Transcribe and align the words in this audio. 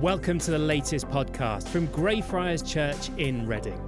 Welcome 0.00 0.38
to 0.40 0.50
the 0.52 0.58
latest 0.58 1.08
podcast 1.08 1.66
from 1.66 1.86
Greyfriars 1.86 2.62
Church 2.62 3.08
in 3.16 3.48
Reading. 3.48 3.80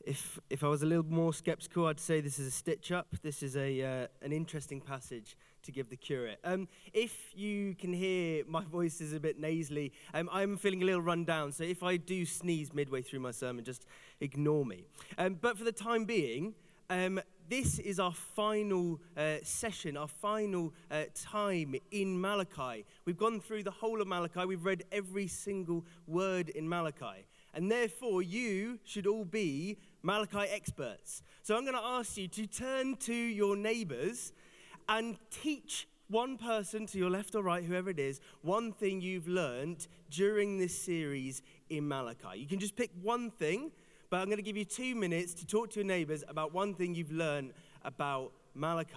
if, 0.04 0.40
if 0.50 0.64
I 0.64 0.68
was 0.68 0.84
a 0.84 0.86
little 0.86 1.06
more 1.06 1.34
skeptical, 1.34 1.88
I'd 1.88 2.00
say 2.00 2.20
this 2.20 2.38
is 2.38 2.48
a 2.48 2.52
stitch 2.52 2.92
up. 2.92 3.08
This 3.22 3.42
is 3.42 3.56
a, 3.56 3.82
uh, 3.82 4.08
an 4.22 4.34
interesting 4.34 4.82
passage 4.82 5.38
to 5.64 5.72
give 5.72 5.90
the 5.90 5.96
curate. 5.96 6.40
Um, 6.44 6.68
if 6.94 7.36
you 7.36 7.76
can 7.76 7.94
hear 7.94 8.44
my 8.48 8.64
voice 8.72 9.00
is 9.00 9.14
a 9.14 9.20
bit 9.20 9.40
nasally, 9.40 9.94
um, 10.14 10.30
I'm 10.32 10.58
feeling 10.58 10.84
a 10.84 10.86
little 10.86 11.02
run 11.02 11.24
down. 11.24 11.52
So 11.54 11.64
if 11.64 11.84
I 11.84 11.98
do 11.98 12.26
sneeze 12.26 12.74
midway 12.74 13.02
through 13.02 13.22
my 13.22 13.32
sermon, 13.32 13.64
just 13.64 13.86
ignore 14.20 14.66
me. 14.66 14.84
Um, 15.18 15.38
but 15.40 15.58
for 15.58 15.64
the 15.64 15.72
time 15.72 16.04
being, 16.04 16.54
um, 16.90 17.22
this 17.50 17.80
is 17.80 18.00
our 18.00 18.14
final 18.14 19.00
uh, 19.16 19.36
session, 19.44 19.96
our 19.96 20.08
final 20.08 20.74
uh, 20.92 21.04
time 21.16 21.76
in 21.92 22.20
Malachi. 22.20 22.86
We've 23.06 23.18
gone 23.18 23.40
through 23.40 23.64
the 23.64 23.72
whole 23.72 24.02
of 24.02 24.08
Malachi, 24.08 24.46
we've 24.46 24.66
read 24.66 24.84
every 24.92 25.28
single 25.28 25.86
word 26.08 26.50
in 26.50 26.68
Malachi. 26.68 27.26
And 27.54 27.72
therefore, 27.72 28.22
you 28.22 28.80
should 28.84 29.06
all 29.06 29.26
be 29.26 29.78
Malachi 30.02 30.50
experts. 30.52 31.22
So 31.44 31.56
I'm 31.56 31.64
going 31.64 31.78
to 31.78 31.84
ask 31.84 32.18
you 32.18 32.28
to 32.28 32.48
turn 32.48 32.96
to 32.98 33.14
your 33.14 33.56
neighbors 33.56 34.34
and 34.90 35.18
teach 35.30 35.88
one 36.10 36.38
person 36.38 36.86
to 36.88 36.98
your 36.98 37.10
left 37.10 37.36
or 37.36 37.42
right, 37.42 37.64
whoever 37.64 37.90
it 37.90 38.00
is, 38.00 38.20
one 38.42 38.72
thing 38.72 39.02
you've 39.02 39.28
learned 39.28 39.88
during 40.10 40.58
this 40.58 40.78
series 40.78 41.42
in 41.70 41.88
Malachi. 41.88 42.38
You 42.38 42.48
can 42.48 42.60
just 42.60 42.76
pick 42.76 42.92
one 43.02 43.32
thing, 43.32 43.72
but 44.10 44.18
I'm 44.18 44.26
going 44.26 44.38
to 44.38 44.44
give 44.44 44.58
you 44.58 44.66
two 44.66 44.96
minutes 44.96 45.34
to 45.36 45.46
talk 45.46 45.72
to 45.72 45.80
your 45.80 45.88
neighbors 45.88 46.24
about 46.28 46.54
one 46.54 46.74
thing 46.76 46.94
you've 46.94 47.12
learned 47.12 47.54
about 47.84 48.32
Malachi. 48.54 48.94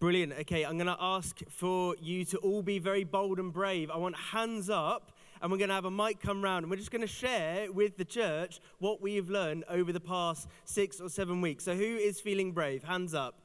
Brilliant. 0.00 0.32
Okay, 0.32 0.62
I'm 0.64 0.78
going 0.78 0.86
to 0.86 0.96
ask 0.98 1.40
for 1.50 1.94
you 2.00 2.24
to 2.24 2.38
all 2.38 2.62
be 2.62 2.78
very 2.78 3.04
bold 3.04 3.38
and 3.38 3.52
brave. 3.52 3.90
I 3.90 3.98
want 3.98 4.16
hands 4.16 4.70
up, 4.70 5.12
and 5.42 5.52
we're 5.52 5.58
going 5.58 5.68
to 5.68 5.74
have 5.74 5.84
a 5.84 5.90
mic 5.90 6.20
come 6.22 6.42
round, 6.42 6.62
and 6.62 6.70
we're 6.70 6.78
just 6.78 6.90
going 6.90 7.02
to 7.02 7.06
share 7.06 7.70
with 7.70 7.98
the 7.98 8.06
church 8.06 8.60
what 8.78 9.02
we 9.02 9.16
have 9.16 9.28
learned 9.28 9.64
over 9.68 9.92
the 9.92 10.00
past 10.00 10.48
six 10.64 11.02
or 11.02 11.10
seven 11.10 11.42
weeks. 11.42 11.64
So, 11.64 11.74
who 11.74 11.84
is 11.84 12.18
feeling 12.18 12.52
brave? 12.52 12.82
Hands 12.82 13.12
up. 13.12 13.42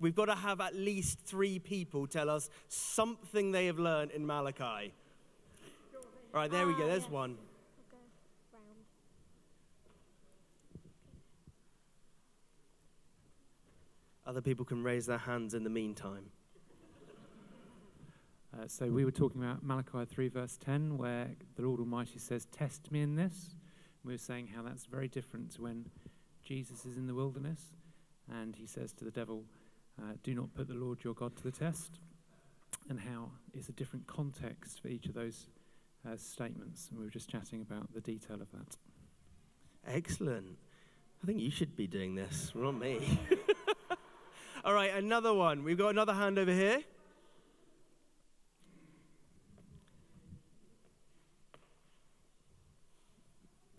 We've 0.00 0.16
got 0.16 0.24
to 0.24 0.34
have 0.34 0.60
at 0.60 0.74
least 0.74 1.20
three 1.20 1.60
people 1.60 2.08
tell 2.08 2.30
us 2.30 2.50
something 2.66 3.52
they 3.52 3.66
have 3.66 3.78
learned 3.78 4.10
in 4.10 4.26
Malachi. 4.26 4.92
All 6.34 6.40
right, 6.40 6.50
there 6.50 6.66
we 6.66 6.74
go. 6.74 6.88
There's 6.88 7.04
ah, 7.04 7.10
one. 7.10 7.38
Other 14.26 14.40
people 14.40 14.64
can 14.64 14.82
raise 14.82 15.06
their 15.06 15.18
hands 15.18 15.54
in 15.54 15.62
the 15.62 15.70
meantime. 15.70 16.30
Uh, 18.52 18.66
so 18.66 18.86
we 18.86 19.04
were 19.04 19.12
talking 19.12 19.42
about 19.42 19.62
Malachi 19.62 20.04
3, 20.04 20.28
verse 20.28 20.58
10, 20.64 20.98
where 20.98 21.28
the 21.56 21.62
Lord 21.62 21.78
Almighty 21.78 22.18
says, 22.18 22.46
Test 22.46 22.90
me 22.90 23.02
in 23.02 23.14
this. 23.14 23.54
We 24.02 24.14
were 24.14 24.18
saying 24.18 24.48
how 24.54 24.62
that's 24.62 24.86
very 24.86 25.08
different 25.08 25.52
to 25.54 25.62
when 25.62 25.86
Jesus 26.42 26.84
is 26.86 26.96
in 26.96 27.06
the 27.06 27.14
wilderness 27.14 27.60
and 28.32 28.56
he 28.56 28.66
says 28.66 28.92
to 28.94 29.04
the 29.04 29.10
devil, 29.10 29.44
uh, 30.00 30.14
Do 30.22 30.34
not 30.34 30.54
put 30.54 30.68
the 30.68 30.74
Lord 30.74 31.04
your 31.04 31.14
God 31.14 31.36
to 31.36 31.42
the 31.42 31.52
test. 31.52 32.00
And 32.88 33.00
how 33.00 33.30
it's 33.52 33.68
a 33.68 33.72
different 33.72 34.06
context 34.06 34.80
for 34.80 34.88
each 34.88 35.06
of 35.06 35.14
those 35.14 35.46
uh, 36.08 36.16
statements. 36.16 36.88
And 36.90 36.98
we 36.98 37.04
were 37.04 37.10
just 37.10 37.28
chatting 37.28 37.60
about 37.60 37.92
the 37.92 38.00
detail 38.00 38.40
of 38.40 38.50
that. 38.52 38.76
Excellent. 39.86 40.56
I 41.22 41.26
think 41.26 41.40
you 41.40 41.50
should 41.50 41.76
be 41.76 41.86
doing 41.86 42.14
this, 42.14 42.52
not 42.54 42.78
me. 42.78 43.18
All 44.66 44.74
right, 44.74 44.92
another 44.92 45.32
one. 45.32 45.62
We've 45.62 45.78
got 45.78 45.90
another 45.90 46.12
hand 46.12 46.40
over 46.40 46.52
here. 46.52 46.82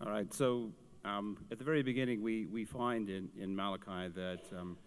All 0.00 0.10
right, 0.10 0.32
so 0.32 0.70
um, 1.04 1.44
at 1.52 1.58
the 1.58 1.64
very 1.64 1.82
beginning, 1.82 2.22
we, 2.22 2.46
we 2.46 2.64
find 2.64 3.10
in, 3.10 3.28
in 3.38 3.54
Malachi 3.54 4.08
that 4.14 4.40
um, 4.58 4.78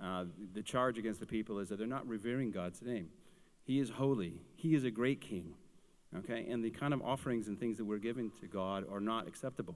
uh, 0.00 0.26
the 0.54 0.62
charge 0.62 0.96
against 0.96 1.18
the 1.18 1.26
people 1.26 1.58
is 1.58 1.70
that 1.70 1.78
they're 1.78 1.88
not 1.88 2.06
revering 2.06 2.52
God's 2.52 2.80
name. 2.80 3.08
He 3.64 3.80
is 3.80 3.90
holy, 3.90 4.34
He 4.54 4.76
is 4.76 4.84
a 4.84 4.92
great 4.92 5.20
king, 5.20 5.54
okay? 6.18 6.46
And 6.48 6.62
the 6.62 6.70
kind 6.70 6.94
of 6.94 7.02
offerings 7.02 7.48
and 7.48 7.58
things 7.58 7.78
that 7.78 7.84
we're 7.84 7.98
giving 7.98 8.30
to 8.40 8.46
God 8.46 8.84
are 8.88 9.00
not 9.00 9.26
acceptable. 9.26 9.74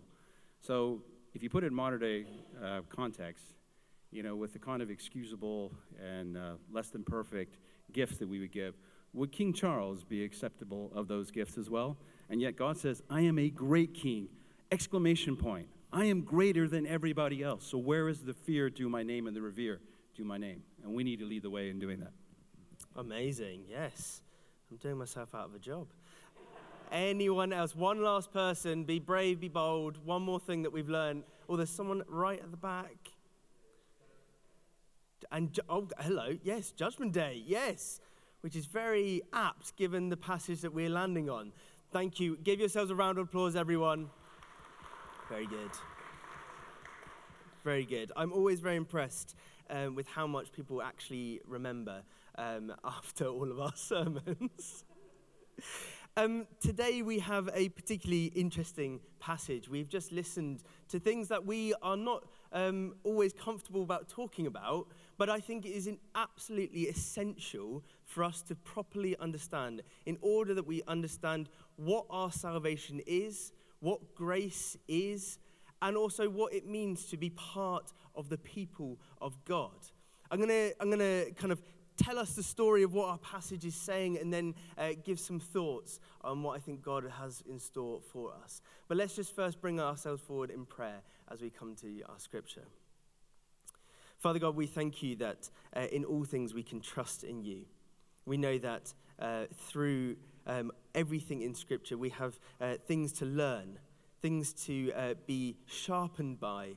So 0.60 1.03
if 1.34 1.42
you 1.42 1.50
put 1.50 1.65
it 1.65 1.69
in 1.69 1.75
modern 1.75 1.98
day 1.98 2.26
uh, 2.65 2.82
context, 2.88 3.47
you 4.12 4.23
know, 4.23 4.37
with 4.37 4.53
the 4.53 4.59
kind 4.59 4.83
of 4.83 4.91
excusable 4.91 5.73
and 6.00 6.37
uh, 6.37 6.53
less 6.71 6.91
than 6.91 7.03
perfect 7.03 7.56
gifts 7.93 8.19
that 8.19 8.28
we 8.28 8.39
would 8.39 8.53
give, 8.53 8.75
would 9.15 9.33
King 9.33 9.53
Charles 9.53 10.05
be 10.05 10.25
acceptable 10.25 10.91
of 10.95 11.09
those 11.09 11.31
gifts 11.31 11.59
as 11.59 11.69
well? 11.69 11.97
And 12.31 12.41
yet 12.41 12.56
God 12.56 12.78
says, 12.78 13.03
I 13.11 13.22
am 13.22 13.39
a 13.39 13.51
great 13.51 13.95
king. 13.95 14.28
Exclamation 14.71 15.37
point. 15.37 15.69
I 15.93 16.06
am 16.06 16.22
greater 16.22 16.67
than 16.67 16.87
everybody 16.87 17.43
else. 17.43 17.67
So 17.67 17.77
where 17.77 18.09
is 18.09 18.21
the 18.21 18.33
fear 18.33 18.71
to 18.71 18.89
my 18.89 19.03
name 19.03 19.27
and 19.27 19.37
the 19.37 19.43
revere 19.43 19.81
to 20.17 20.25
my 20.25 20.39
name? 20.39 20.62
And 20.83 20.95
we 20.95 21.05
need 21.05 21.19
to 21.19 21.27
lead 21.27 21.43
the 21.43 21.51
way 21.51 21.69
in 21.69 21.78
doing 21.78 22.01
that. 22.01 22.12
Amazing. 22.97 23.65
Yes. 23.69 24.22
I'm 24.71 24.78
doing 24.78 24.97
myself 24.97 25.34
out 25.34 25.47
of 25.47 25.54
a 25.54 25.59
job. 25.59 25.89
Anyone 26.91 27.53
else? 27.53 27.77
One 27.77 28.03
last 28.03 28.33
person. 28.33 28.84
Be 28.84 28.98
brave, 28.98 29.41
be 29.41 29.48
bold. 29.48 29.98
One 30.04 30.22
more 30.22 30.41
thing 30.41 30.63
that 30.63 30.72
we've 30.72 30.89
learned. 30.89 31.25
Oh, 31.48 31.57
there's 31.57 31.71
someone 31.71 32.03
right 32.09 32.39
at 32.39 32.51
the 32.51 32.57
back. 32.57 33.02
And 35.30 35.59
oh, 35.69 35.89
hello, 36.01 36.36
yes, 36.42 36.71
Judgment 36.71 37.13
Day, 37.13 37.42
yes, 37.47 38.01
which 38.41 38.57
is 38.57 38.66
very 38.66 39.22
apt 39.33 39.77
given 39.77 40.09
the 40.09 40.16
passage 40.16 40.60
that 40.63 40.72
we're 40.72 40.89
landing 40.89 41.30
on. 41.30 41.53
Thank 41.92 42.19
you. 42.19 42.36
Give 42.42 42.59
yourselves 42.59 42.91
a 42.91 42.95
round 42.95 43.19
of 43.19 43.28
applause, 43.28 43.54
everyone. 43.54 44.10
Very 45.28 45.47
good. 45.47 45.71
Very 47.65 47.84
good. 47.84 48.10
I'm 48.16 48.33
always 48.33 48.60
very 48.60 48.77
impressed 48.77 49.36
um, 49.71 49.95
with 49.95 50.09
how 50.09 50.27
much 50.27 50.53
people 50.53 50.83
actually 50.83 51.41
remember 51.47 52.03
um, 52.36 52.72
after 52.84 53.27
all 53.27 53.51
of 53.51 53.60
our 53.60 53.77
sermons. 53.77 54.84
Um, 56.15 56.47
today 56.60 57.01
we 57.01 57.21
have 57.21 57.48
a 57.54 57.71
particularly 57.71 58.27
interesting 58.27 59.01
passage. 59.19 59.71
We've 59.71 59.89
just 59.89 60.13
listened 60.13 60.63
to 60.89 61.01
things 61.01 61.28
that 61.28 61.47
we 61.47 61.72
are 61.80 61.97
not 61.97 62.27
um, 62.53 62.97
always 63.03 63.33
comfortable 63.33 63.83
about 63.83 64.10
talking 64.10 64.47
about, 64.47 64.89
but 65.22 65.30
I 65.30 65.39
think 65.39 65.65
it 65.65 65.69
is 65.71 65.89
absolutely 66.16 66.89
essential 66.89 67.84
for 68.07 68.24
us 68.24 68.42
to 68.42 68.57
properly 68.57 69.16
understand 69.19 69.83
in 70.04 70.19
order 70.21 70.53
that 70.53 70.66
we 70.66 70.83
understand 70.89 71.48
what 71.77 72.07
our 72.10 72.33
salvation 72.33 73.01
is, 73.07 73.53
what 73.78 74.16
grace 74.16 74.77
is, 74.89 75.39
and 75.80 75.97
also 75.97 76.28
what 76.28 76.53
it 76.53 76.66
means 76.66 77.04
to 77.04 77.16
be 77.16 77.30
part 77.30 77.92
of 78.16 78.30
the 78.30 78.39
people 78.39 78.98
of 79.21 79.39
God. 79.45 79.71
I'm 80.28 80.39
going 80.39 80.48
to 80.48 80.72
I'm 80.80 80.91
to 80.91 81.30
kind 81.36 81.53
of 81.53 81.63
tell 81.97 82.19
us 82.19 82.34
the 82.34 82.42
story 82.42 82.83
of 82.83 82.92
what 82.92 83.09
our 83.09 83.19
passage 83.19 83.65
is 83.65 83.77
saying 83.77 84.19
and 84.19 84.33
then 84.33 84.57
uh, 84.77 84.89
give 85.04 85.21
some 85.21 85.39
thoughts 85.39 86.01
on 86.22 86.42
what 86.42 86.57
I 86.57 86.59
think 86.59 86.83
God 86.83 87.04
has 87.21 87.45
in 87.48 87.60
store 87.60 88.01
for 88.13 88.34
us. 88.42 88.60
But 88.89 88.97
let's 88.97 89.15
just 89.15 89.36
first 89.36 89.60
bring 89.60 89.78
ourselves 89.78 90.21
forward 90.21 90.51
in 90.51 90.66
prayer 90.66 91.01
as 91.30 91.41
we 91.41 91.48
come 91.48 91.77
to 91.77 92.03
our 92.09 92.19
scripture. 92.19 92.65
Father 94.22 94.39
God, 94.39 94.54
we 94.54 94.69
thank 94.69 95.03
you 95.03 95.16
that 95.16 95.51
uh, 95.74 95.80
in 95.91 96.04
all 96.04 96.22
things 96.22 96.54
we 96.54 96.63
can 96.63 96.80
trust 96.80 97.24
in 97.24 97.42
you. 97.42 97.65
We 98.24 98.36
know 98.36 98.57
that 98.59 98.95
uh, 99.19 99.47
through 99.53 100.15
um, 100.47 100.71
everything 100.95 101.42
in 101.42 101.57
Scripture, 101.57 101.98
we 101.98 102.10
have 102.10 102.39
uh, 102.60 102.74
things 102.86 103.10
to 103.15 103.24
learn, 103.24 103.80
things 104.21 104.53
to 104.66 104.92
uh, 104.92 105.15
be 105.27 105.57
sharpened 105.66 106.39
by, 106.39 106.74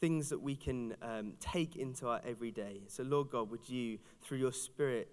things 0.00 0.28
that 0.30 0.42
we 0.42 0.56
can 0.56 0.96
um, 1.00 1.34
take 1.38 1.76
into 1.76 2.08
our 2.08 2.20
everyday. 2.26 2.80
So, 2.88 3.04
Lord 3.04 3.30
God, 3.30 3.52
would 3.52 3.68
you, 3.68 4.00
through 4.22 4.38
your 4.38 4.52
Spirit, 4.52 5.06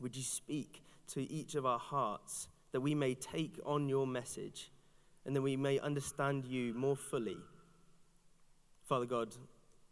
would 0.00 0.16
you 0.16 0.24
speak 0.24 0.82
to 1.12 1.32
each 1.32 1.54
of 1.54 1.64
our 1.64 1.78
hearts 1.78 2.48
that 2.72 2.80
we 2.80 2.92
may 2.92 3.14
take 3.14 3.60
on 3.64 3.88
your 3.88 4.04
message 4.04 4.72
and 5.24 5.36
that 5.36 5.42
we 5.42 5.56
may 5.56 5.78
understand 5.78 6.44
you 6.44 6.74
more 6.74 6.96
fully? 6.96 7.38
Father 8.82 9.06
God, 9.06 9.28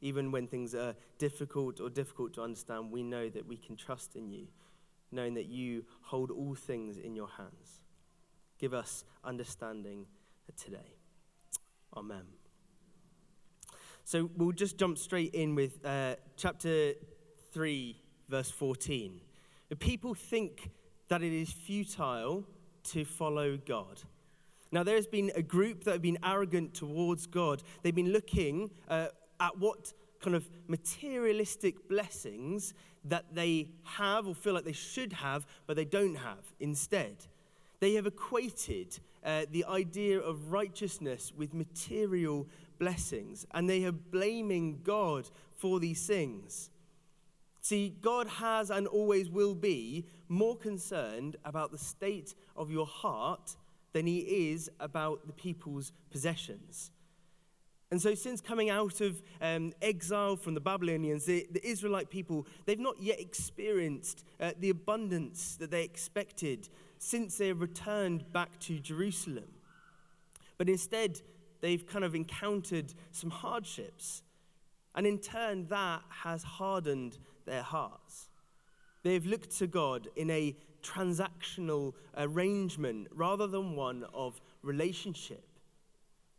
even 0.04 0.30
when 0.30 0.46
things 0.46 0.74
are 0.74 0.94
difficult 1.16 1.80
or 1.80 1.88
difficult 1.88 2.34
to 2.34 2.42
understand, 2.42 2.92
we 2.92 3.02
know 3.02 3.30
that 3.30 3.46
we 3.46 3.56
can 3.56 3.74
trust 3.74 4.16
in 4.16 4.30
you, 4.30 4.46
knowing 5.10 5.32
that 5.32 5.46
you 5.46 5.82
hold 6.02 6.30
all 6.30 6.54
things 6.54 6.98
in 6.98 7.16
your 7.16 7.28
hands. 7.38 7.80
Give 8.58 8.74
us 8.74 9.06
understanding 9.24 10.04
today. 10.62 10.98
Amen. 11.96 12.24
So 14.04 14.28
we'll 14.36 14.52
just 14.52 14.76
jump 14.76 14.98
straight 14.98 15.34
in 15.34 15.54
with 15.54 15.82
uh, 15.86 16.16
chapter 16.36 16.92
3, 17.52 17.96
verse 18.28 18.50
14. 18.50 19.22
The 19.70 19.76
people 19.76 20.12
think 20.12 20.70
that 21.08 21.22
it 21.22 21.32
is 21.32 21.50
futile 21.50 22.44
to 22.90 23.06
follow 23.06 23.56
God. 23.56 24.02
Now, 24.70 24.82
there 24.82 24.96
has 24.96 25.06
been 25.06 25.32
a 25.34 25.42
group 25.42 25.84
that 25.84 25.92
have 25.92 26.02
been 26.02 26.18
arrogant 26.22 26.74
towards 26.74 27.26
God. 27.26 27.62
They've 27.82 27.94
been 27.94 28.12
looking 28.12 28.70
uh, 28.88 29.06
at 29.40 29.58
what 29.58 29.92
kind 30.20 30.36
of 30.36 30.48
materialistic 30.68 31.88
blessings 31.88 32.74
that 33.04 33.34
they 33.34 33.68
have 33.84 34.26
or 34.26 34.34
feel 34.34 34.54
like 34.54 34.64
they 34.64 34.72
should 34.72 35.12
have, 35.12 35.46
but 35.66 35.76
they 35.76 35.84
don't 35.84 36.14
have 36.14 36.52
instead. 36.60 37.16
They 37.80 37.94
have 37.94 38.06
equated 38.06 38.98
uh, 39.24 39.44
the 39.50 39.64
idea 39.66 40.18
of 40.18 40.52
righteousness 40.52 41.32
with 41.36 41.52
material 41.52 42.46
blessings, 42.78 43.46
and 43.52 43.68
they 43.68 43.84
are 43.84 43.92
blaming 43.92 44.80
God 44.82 45.28
for 45.56 45.80
these 45.80 46.06
things. 46.06 46.70
See, 47.60 47.94
God 48.00 48.26
has 48.26 48.70
and 48.70 48.86
always 48.86 49.30
will 49.30 49.54
be 49.54 50.06
more 50.28 50.56
concerned 50.56 51.36
about 51.44 51.72
the 51.72 51.78
state 51.78 52.34
of 52.56 52.70
your 52.70 52.86
heart 52.86 53.56
than 53.94 54.06
he 54.06 54.18
is 54.50 54.70
about 54.80 55.26
the 55.26 55.32
people's 55.32 55.92
possessions. 56.10 56.90
And 57.94 58.02
so, 58.02 58.12
since 58.16 58.40
coming 58.40 58.70
out 58.70 59.00
of 59.00 59.22
um, 59.40 59.72
exile 59.80 60.34
from 60.34 60.54
the 60.54 60.60
Babylonians, 60.60 61.26
the, 61.26 61.46
the, 61.52 61.64
Israelite 61.64 62.10
people, 62.10 62.44
they've 62.66 62.76
not 62.76 63.00
yet 63.00 63.20
experienced 63.20 64.24
uh, 64.40 64.50
the 64.58 64.70
abundance 64.70 65.54
that 65.60 65.70
they 65.70 65.84
expected 65.84 66.68
since 66.98 67.38
they 67.38 67.52
returned 67.52 68.32
back 68.32 68.58
to 68.62 68.80
Jerusalem. 68.80 69.44
But 70.58 70.68
instead, 70.68 71.20
they've 71.60 71.86
kind 71.86 72.04
of 72.04 72.16
encountered 72.16 72.92
some 73.12 73.30
hardships. 73.30 74.24
And 74.96 75.06
in 75.06 75.18
turn, 75.18 75.68
that 75.68 76.02
has 76.08 76.42
hardened 76.42 77.18
their 77.46 77.62
hearts. 77.62 78.28
They've 79.04 79.24
looked 79.24 79.56
to 79.58 79.68
God 79.68 80.08
in 80.16 80.32
a 80.32 80.56
transactional 80.82 81.94
arrangement 82.16 83.06
rather 83.14 83.46
than 83.46 83.76
one 83.76 84.04
of 84.12 84.40
relationship. 84.62 85.46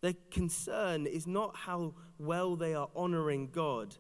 Their 0.06 0.14
concern 0.30 1.08
is 1.08 1.26
not 1.26 1.56
how 1.56 1.96
well 2.20 2.56
they 2.56 2.76
are 2.76 2.90
honoring 2.96 3.50
God, 3.52 3.96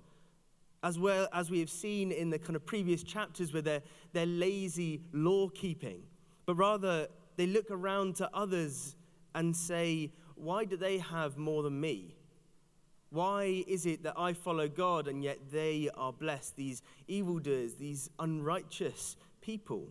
as 0.83 0.99
well 0.99 1.27
as 1.33 1.49
we 1.49 1.59
have 1.61 1.69
seen 1.71 2.11
in 2.11 2.29
the 2.29 2.37
kind 2.37 2.55
of 2.55 2.63
previous 2.63 3.01
chapters 3.01 3.51
where 3.51 3.63
they're, 3.63 3.81
lazy 4.13 5.01
law 5.13 5.49
keeping, 5.49 6.03
but 6.45 6.53
rather 6.53 7.07
they 7.37 7.47
look 7.47 7.71
around 7.71 8.17
to 8.17 8.29
others 8.35 8.95
and 9.33 9.57
say, 9.57 10.11
Why 10.35 10.63
do 10.63 10.77
they 10.77 10.99
have 10.99 11.39
more 11.39 11.63
than 11.63 11.81
me? 11.81 12.13
Why 13.09 13.63
is 13.65 13.87
it 13.87 14.03
that 14.03 14.13
I 14.15 14.33
follow 14.33 14.67
God 14.67 15.07
and 15.07 15.23
yet 15.23 15.39
they 15.51 15.89
are 15.97 16.13
blessed, 16.13 16.55
these 16.55 16.83
evildoers, 17.07 17.73
these 17.79 18.11
unrighteous 18.19 19.17
people? 19.41 19.87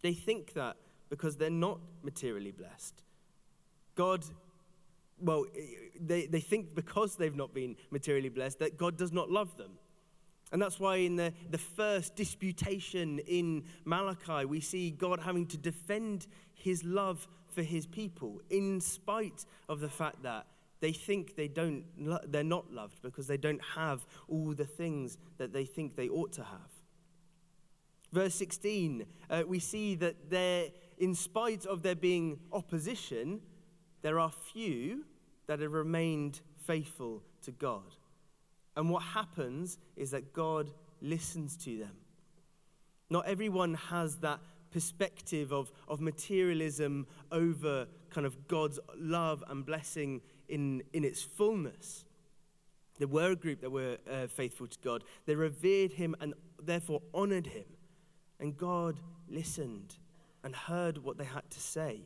They 0.00 0.14
think 0.14 0.54
that 0.54 0.78
because 1.10 1.36
they're 1.36 1.50
not 1.50 1.78
materially 2.02 2.52
blessed. 2.52 3.02
God 3.96 4.24
well, 5.20 5.46
they, 5.98 6.26
they 6.26 6.40
think 6.40 6.74
because 6.74 7.16
they've 7.16 7.34
not 7.34 7.54
been 7.54 7.76
materially 7.90 8.28
blessed 8.28 8.58
that 8.58 8.76
God 8.76 8.96
does 8.96 9.12
not 9.12 9.30
love 9.30 9.56
them. 9.56 9.72
And 10.52 10.62
that's 10.62 10.78
why 10.78 10.96
in 10.96 11.16
the, 11.16 11.32
the 11.50 11.58
first 11.58 12.14
disputation 12.14 13.18
in 13.20 13.64
Malachi, 13.84 14.44
we 14.44 14.60
see 14.60 14.90
God 14.90 15.20
having 15.20 15.46
to 15.46 15.56
defend 15.56 16.26
his 16.54 16.84
love 16.84 17.26
for 17.48 17.62
his 17.62 17.86
people 17.86 18.40
in 18.50 18.80
spite 18.80 19.44
of 19.68 19.80
the 19.80 19.88
fact 19.88 20.22
that 20.22 20.46
they 20.80 20.92
think 20.92 21.34
they 21.36 21.48
don't, 21.48 21.84
they're 22.30 22.44
not 22.44 22.70
loved 22.72 23.02
because 23.02 23.26
they 23.26 23.38
don't 23.38 23.62
have 23.74 24.06
all 24.28 24.52
the 24.52 24.64
things 24.64 25.18
that 25.38 25.52
they 25.52 25.64
think 25.64 25.96
they 25.96 26.08
ought 26.08 26.32
to 26.34 26.44
have. 26.44 26.70
Verse 28.12 28.34
16, 28.34 29.04
uh, 29.28 29.42
we 29.46 29.58
see 29.58 29.94
that 29.96 30.30
there, 30.30 30.68
in 30.98 31.14
spite 31.14 31.66
of 31.66 31.82
there 31.82 31.96
being 31.96 32.38
opposition, 32.52 33.40
there 34.06 34.20
are 34.20 34.30
few 34.30 35.04
that 35.48 35.58
have 35.58 35.72
remained 35.72 36.40
faithful 36.64 37.24
to 37.42 37.50
God. 37.50 37.96
And 38.76 38.88
what 38.88 39.02
happens 39.02 39.78
is 39.96 40.12
that 40.12 40.32
God 40.32 40.70
listens 41.02 41.56
to 41.64 41.76
them. 41.76 41.96
Not 43.10 43.26
everyone 43.26 43.74
has 43.74 44.18
that 44.18 44.38
perspective 44.70 45.52
of, 45.52 45.72
of 45.88 46.00
materialism 46.00 47.08
over 47.32 47.88
kind 48.10 48.28
of 48.28 48.46
God's 48.46 48.78
love 48.96 49.42
and 49.48 49.66
blessing 49.66 50.20
in, 50.48 50.84
in 50.92 51.02
its 51.02 51.24
fullness. 51.24 52.04
There 53.00 53.08
were 53.08 53.32
a 53.32 53.36
group 53.36 53.60
that 53.62 53.70
were 53.70 53.98
uh, 54.08 54.28
faithful 54.28 54.68
to 54.68 54.78
God. 54.84 55.02
They 55.24 55.34
revered 55.34 55.94
him 55.94 56.14
and 56.20 56.32
therefore 56.62 57.02
honored 57.12 57.48
him. 57.48 57.66
And 58.38 58.56
God 58.56 59.00
listened 59.28 59.96
and 60.44 60.54
heard 60.54 60.98
what 60.98 61.18
they 61.18 61.24
had 61.24 61.50
to 61.50 61.58
say. 61.58 62.02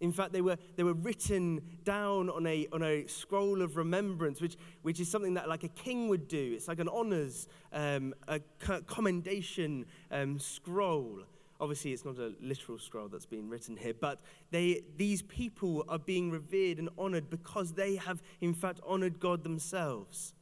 In 0.00 0.12
fact, 0.12 0.32
they 0.32 0.40
were, 0.40 0.56
they 0.76 0.82
were 0.82 0.94
written 0.94 1.60
down 1.84 2.30
on 2.30 2.46
a, 2.46 2.66
on 2.72 2.82
a 2.82 3.06
scroll 3.06 3.60
of 3.60 3.76
remembrance, 3.76 4.40
which, 4.40 4.56
which 4.82 4.98
is 4.98 5.10
something 5.10 5.34
that 5.34 5.48
like 5.48 5.62
a 5.62 5.68
king 5.68 6.08
would 6.08 6.26
do. 6.26 6.52
It's 6.56 6.68
like 6.68 6.78
an 6.78 6.88
honors, 6.88 7.48
um, 7.72 8.14
a 8.26 8.40
commendation 8.86 9.84
um, 10.10 10.38
scroll. 10.38 11.20
Obviously, 11.60 11.92
it's 11.92 12.06
not 12.06 12.16
a 12.16 12.32
literal 12.40 12.78
scroll 12.78 13.08
that's 13.08 13.26
being 13.26 13.50
written 13.50 13.76
here, 13.76 13.92
but 13.92 14.22
they, 14.50 14.82
these 14.96 15.20
people 15.20 15.84
are 15.86 15.98
being 15.98 16.30
revered 16.30 16.78
and 16.78 16.88
honored 16.96 17.28
because 17.28 17.74
they 17.74 17.96
have, 17.96 18.22
in 18.40 18.54
fact, 18.54 18.80
honored 18.86 19.20
God 19.20 19.44
themselves. 19.44 20.32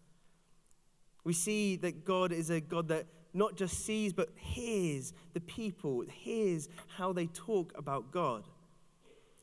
We 1.24 1.32
see 1.32 1.74
that 1.76 2.04
God 2.04 2.30
is 2.32 2.50
a 2.50 2.60
God 2.60 2.86
that 2.88 3.06
not 3.34 3.56
just 3.56 3.84
sees, 3.84 4.12
but 4.12 4.30
hears 4.36 5.12
the 5.34 5.40
people, 5.40 6.04
hears 6.08 6.68
how 6.96 7.12
they 7.12 7.26
talk 7.26 7.72
about 7.76 8.12
God. 8.12 8.44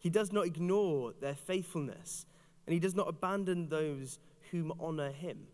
He 0.05 0.12
does 0.12 0.31
not 0.31 0.45
ignore 0.45 1.13
their 1.19 1.33
faithfulness, 1.33 2.27
and 2.67 2.75
he 2.75 2.79
does 2.79 2.93
not 2.93 3.07
abandon 3.07 3.69
those 3.69 4.19
whom 4.51 4.71
honor 4.79 5.09
him. 5.09 5.47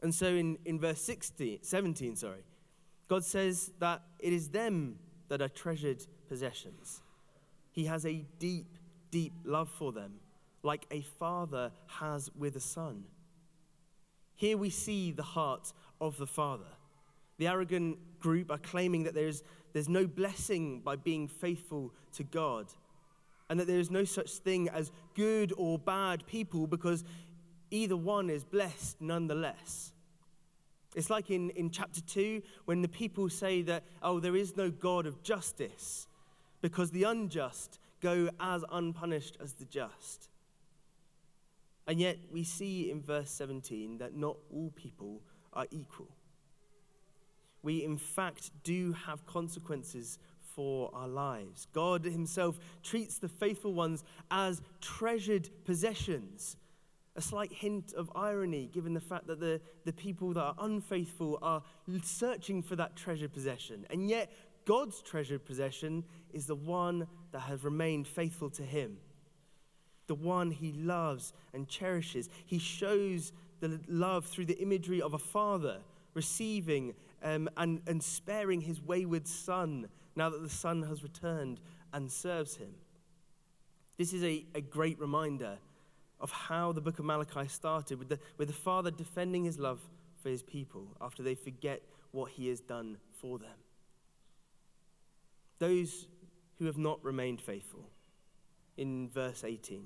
And 0.00 0.14
so 0.14 0.28
in, 0.28 0.56
in 0.64 0.80
verse 0.80 1.02
16, 1.02 1.58
17, 1.60 2.16
sorry, 2.16 2.40
God 3.06 3.22
says 3.22 3.70
that 3.80 4.00
it 4.18 4.32
is 4.32 4.48
them 4.48 4.98
that 5.28 5.42
are 5.42 5.48
treasured 5.50 6.06
possessions. 6.26 7.02
He 7.70 7.84
has 7.84 8.06
a 8.06 8.24
deep, 8.38 8.78
deep 9.10 9.34
love 9.44 9.68
for 9.68 9.92
them, 9.92 10.14
like 10.62 10.86
a 10.90 11.02
father 11.02 11.72
has 11.86 12.30
with 12.34 12.56
a 12.56 12.60
son. 12.60 13.04
Here 14.36 14.56
we 14.56 14.70
see 14.70 15.12
the 15.12 15.22
heart 15.22 15.74
of 16.00 16.16
the 16.16 16.26
father. 16.26 16.72
The 17.36 17.48
arrogant 17.48 17.98
group 18.20 18.50
are 18.50 18.56
claiming 18.56 19.02
that 19.02 19.12
there 19.12 19.28
is 19.28 19.42
there's 19.72 19.88
no 19.88 20.06
blessing 20.06 20.80
by 20.80 20.96
being 20.96 21.28
faithful 21.28 21.92
to 22.14 22.22
God, 22.22 22.66
and 23.48 23.58
that 23.58 23.66
there 23.66 23.78
is 23.78 23.90
no 23.90 24.04
such 24.04 24.30
thing 24.30 24.68
as 24.68 24.90
good 25.14 25.52
or 25.56 25.78
bad 25.78 26.26
people 26.26 26.66
because 26.66 27.04
either 27.70 27.96
one 27.96 28.30
is 28.30 28.44
blessed 28.44 29.00
nonetheless. 29.00 29.92
It's 30.94 31.10
like 31.10 31.30
in, 31.30 31.50
in 31.50 31.70
chapter 31.70 32.00
2 32.00 32.42
when 32.64 32.82
the 32.82 32.88
people 32.88 33.28
say 33.28 33.62
that, 33.62 33.84
oh, 34.02 34.18
there 34.18 34.36
is 34.36 34.56
no 34.56 34.70
God 34.70 35.06
of 35.06 35.22
justice 35.22 36.08
because 36.62 36.90
the 36.90 37.04
unjust 37.04 37.78
go 38.00 38.28
as 38.40 38.64
unpunished 38.72 39.36
as 39.40 39.52
the 39.54 39.64
just. 39.64 40.28
And 41.86 41.98
yet, 41.98 42.18
we 42.30 42.44
see 42.44 42.90
in 42.90 43.02
verse 43.02 43.30
17 43.30 43.98
that 43.98 44.14
not 44.14 44.36
all 44.52 44.70
people 44.74 45.22
are 45.52 45.66
equal. 45.70 46.08
We, 47.62 47.84
in 47.84 47.96
fact, 47.96 48.50
do 48.64 48.92
have 48.92 49.26
consequences 49.26 50.18
for 50.40 50.90
our 50.94 51.08
lives. 51.08 51.66
God 51.72 52.04
Himself 52.04 52.58
treats 52.82 53.18
the 53.18 53.28
faithful 53.28 53.72
ones 53.72 54.04
as 54.30 54.60
treasured 54.80 55.48
possessions. 55.64 56.56
A 57.16 57.20
slight 57.20 57.52
hint 57.52 57.92
of 57.92 58.10
irony, 58.14 58.70
given 58.72 58.94
the 58.94 59.00
fact 59.00 59.26
that 59.26 59.40
the, 59.40 59.60
the 59.84 59.92
people 59.92 60.32
that 60.34 60.40
are 60.40 60.54
unfaithful 60.60 61.38
are 61.42 61.62
searching 62.02 62.62
for 62.62 62.76
that 62.76 62.96
treasured 62.96 63.32
possession. 63.32 63.86
And 63.90 64.08
yet, 64.08 64.32
God's 64.64 65.02
treasured 65.02 65.44
possession 65.44 66.04
is 66.32 66.46
the 66.46 66.54
one 66.54 67.06
that 67.32 67.40
has 67.40 67.64
remained 67.64 68.06
faithful 68.06 68.50
to 68.50 68.62
Him, 68.62 68.98
the 70.06 70.14
one 70.14 70.50
He 70.50 70.72
loves 70.72 71.32
and 71.52 71.68
cherishes. 71.68 72.28
He 72.46 72.58
shows 72.58 73.32
the 73.60 73.80
love 73.88 74.26
through 74.26 74.46
the 74.46 74.58
imagery 74.58 75.02
of 75.02 75.14
a 75.14 75.18
father 75.18 75.78
receiving 76.14 76.94
um, 77.22 77.48
and, 77.56 77.82
and 77.86 78.02
sparing 78.02 78.60
his 78.60 78.80
wayward 78.80 79.26
son 79.26 79.88
now 80.16 80.28
that 80.30 80.42
the 80.42 80.48
son 80.48 80.82
has 80.82 81.02
returned 81.02 81.60
and 81.92 82.10
serves 82.10 82.56
him. 82.56 82.74
This 83.96 84.12
is 84.12 84.22
a, 84.22 84.44
a 84.54 84.60
great 84.60 84.98
reminder 84.98 85.58
of 86.20 86.30
how 86.30 86.72
the 86.72 86.80
book 86.80 86.98
of 86.98 87.04
Malachi 87.04 87.48
started 87.48 87.98
with 87.98 88.08
the, 88.08 88.18
with 88.36 88.48
the 88.48 88.54
father 88.54 88.90
defending 88.90 89.44
his 89.44 89.58
love 89.58 89.80
for 90.22 90.28
his 90.28 90.42
people 90.42 90.88
after 91.00 91.22
they 91.22 91.34
forget 91.34 91.82
what 92.12 92.30
he 92.32 92.48
has 92.48 92.60
done 92.60 92.98
for 93.12 93.38
them. 93.38 93.48
Those 95.58 96.06
who 96.58 96.66
have 96.66 96.78
not 96.78 97.02
remained 97.04 97.40
faithful, 97.40 97.84
in 98.76 99.08
verse 99.10 99.44
18, 99.44 99.84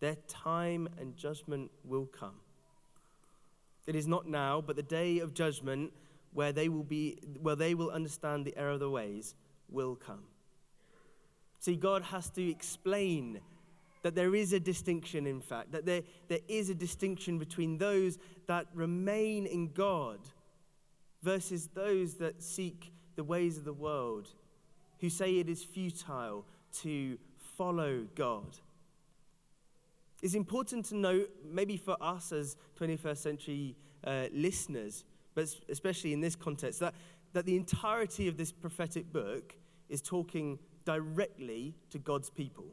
their 0.00 0.16
time 0.28 0.88
and 0.98 1.16
judgment 1.16 1.70
will 1.84 2.06
come. 2.06 2.40
It 3.86 3.94
is 3.94 4.08
not 4.08 4.28
now, 4.28 4.60
but 4.60 4.74
the 4.76 4.82
day 4.82 5.20
of 5.20 5.32
judgment 5.32 5.92
where 6.36 6.52
they 6.52 6.68
will 6.68 6.84
be 6.84 7.18
where 7.40 7.56
they 7.56 7.74
will 7.74 7.90
understand 7.90 8.44
the 8.44 8.54
error 8.58 8.72
of 8.72 8.80
the 8.80 8.90
ways 8.90 9.34
will 9.70 9.96
come. 9.96 10.24
See, 11.60 11.76
God 11.76 12.02
has 12.02 12.28
to 12.30 12.48
explain 12.48 13.40
that 14.02 14.14
there 14.14 14.34
is 14.34 14.52
a 14.52 14.60
distinction, 14.60 15.26
in 15.26 15.40
fact, 15.40 15.72
that 15.72 15.86
there, 15.86 16.02
there 16.28 16.40
is 16.46 16.68
a 16.68 16.74
distinction 16.74 17.38
between 17.38 17.78
those 17.78 18.18
that 18.46 18.66
remain 18.74 19.46
in 19.46 19.72
God 19.72 20.18
versus 21.22 21.70
those 21.74 22.14
that 22.14 22.42
seek 22.42 22.92
the 23.16 23.24
ways 23.24 23.56
of 23.56 23.64
the 23.64 23.72
world, 23.72 24.28
who 25.00 25.08
say 25.08 25.38
it 25.38 25.48
is 25.48 25.64
futile 25.64 26.44
to 26.82 27.18
follow 27.56 28.06
God. 28.14 28.58
It's 30.22 30.34
important 30.34 30.84
to 30.86 30.96
note, 30.96 31.30
maybe 31.50 31.78
for 31.78 31.96
us 32.00 32.30
as 32.30 32.56
21st 32.78 33.16
century 33.16 33.76
uh, 34.04 34.26
listeners, 34.32 35.04
but 35.36 35.54
especially 35.68 36.12
in 36.12 36.20
this 36.20 36.34
context, 36.34 36.80
that, 36.80 36.94
that 37.34 37.44
the 37.44 37.54
entirety 37.54 38.26
of 38.26 38.36
this 38.36 38.50
prophetic 38.50 39.12
book 39.12 39.54
is 39.88 40.02
talking 40.02 40.58
directly 40.84 41.76
to 41.90 41.98
God's 41.98 42.30
people. 42.30 42.64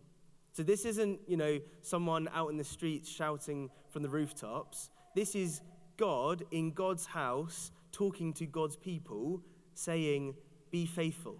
So 0.53 0.63
this 0.63 0.85
isn't, 0.85 1.19
you 1.27 1.35
know, 1.35 1.59
someone 1.81 2.29
out 2.33 2.49
in 2.49 2.57
the 2.57 2.63
streets 2.63 3.09
shouting 3.09 3.69
from 3.89 4.01
the 4.01 4.09
rooftops. 4.09 4.89
This 5.13 5.35
is 5.35 5.61
God 5.97 6.43
in 6.51 6.71
God's 6.71 7.05
house 7.05 7.71
talking 7.91 8.33
to 8.33 8.45
God's 8.45 8.77
people, 8.77 9.41
saying, 9.75 10.33
Be 10.71 10.85
faithful. 10.85 11.39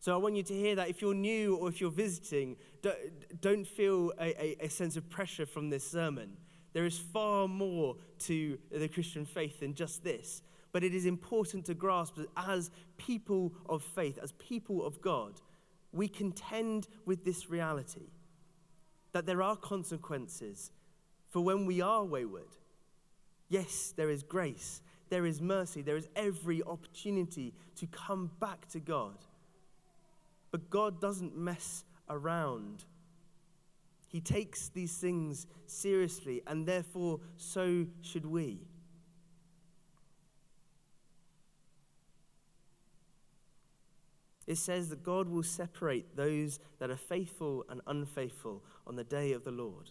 So 0.00 0.12
I 0.12 0.16
want 0.16 0.34
you 0.34 0.42
to 0.42 0.54
hear 0.54 0.74
that 0.74 0.88
if 0.88 1.00
you're 1.00 1.14
new 1.14 1.54
or 1.54 1.68
if 1.68 1.80
you're 1.80 1.90
visiting, 1.92 2.56
don't 2.82 3.40
don't 3.40 3.66
feel 3.66 4.12
a, 4.18 4.42
a, 4.42 4.66
a 4.66 4.68
sense 4.68 4.96
of 4.96 5.08
pressure 5.08 5.46
from 5.46 5.70
this 5.70 5.88
sermon. 5.88 6.36
There 6.72 6.86
is 6.86 6.98
far 6.98 7.48
more 7.48 7.96
to 8.20 8.58
the 8.70 8.88
Christian 8.88 9.24
faith 9.24 9.60
than 9.60 9.74
just 9.74 10.02
this. 10.02 10.42
But 10.72 10.82
it 10.82 10.94
is 10.94 11.04
important 11.04 11.66
to 11.66 11.74
grasp 11.74 12.16
that 12.16 12.30
as 12.36 12.70
people 12.96 13.52
of 13.68 13.82
faith, 13.82 14.18
as 14.22 14.32
people 14.32 14.84
of 14.84 15.02
God, 15.02 15.40
we 15.92 16.08
contend 16.08 16.88
with 17.04 17.24
this 17.24 17.50
reality 17.50 18.08
that 19.12 19.26
there 19.26 19.42
are 19.42 19.56
consequences 19.56 20.70
for 21.28 21.40
when 21.42 21.66
we 21.66 21.82
are 21.82 22.04
wayward. 22.04 22.56
Yes, 23.50 23.92
there 23.94 24.08
is 24.08 24.22
grace, 24.22 24.80
there 25.10 25.26
is 25.26 25.42
mercy, 25.42 25.82
there 25.82 25.98
is 25.98 26.08
every 26.16 26.62
opportunity 26.62 27.52
to 27.76 27.86
come 27.86 28.30
back 28.40 28.66
to 28.70 28.80
God. 28.80 29.18
But 30.50 30.70
God 30.70 31.00
doesn't 31.00 31.36
mess 31.36 31.84
around 32.08 32.84
he 34.12 34.20
takes 34.20 34.68
these 34.68 34.98
things 34.98 35.46
seriously, 35.66 36.42
and 36.46 36.66
therefore, 36.66 37.18
so 37.38 37.86
should 38.02 38.26
we. 38.26 38.60
It 44.46 44.58
says 44.58 44.90
that 44.90 45.02
God 45.02 45.30
will 45.30 45.42
separate 45.42 46.14
those 46.14 46.60
that 46.78 46.90
are 46.90 46.96
faithful 46.96 47.64
and 47.70 47.80
unfaithful 47.86 48.62
on 48.86 48.96
the 48.96 49.04
day 49.04 49.32
of 49.32 49.44
the 49.44 49.50
Lord. 49.50 49.90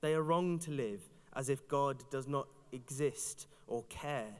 They 0.00 0.14
are 0.14 0.22
wrong 0.22 0.58
to 0.60 0.70
live 0.70 1.02
as 1.36 1.50
if 1.50 1.68
God 1.68 2.02
does 2.10 2.26
not 2.26 2.48
exist 2.72 3.48
or 3.66 3.84
care. 3.90 4.32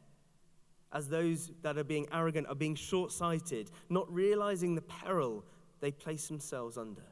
As 0.91 1.11
those 1.11 1.51
that 1.61 1.77
are 1.77 1.85
being 1.85 2.07
arrogant 2.15 2.47
are 2.47 2.55
being 2.55 2.77
short 2.77 3.13
sighted, 3.13 3.71
not 3.91 4.11
realizing 4.11 4.75
the 4.75 4.81
peril 4.81 5.45
they 5.81 5.91
place 5.91 6.29
themselves 6.29 6.79
under. 6.79 7.05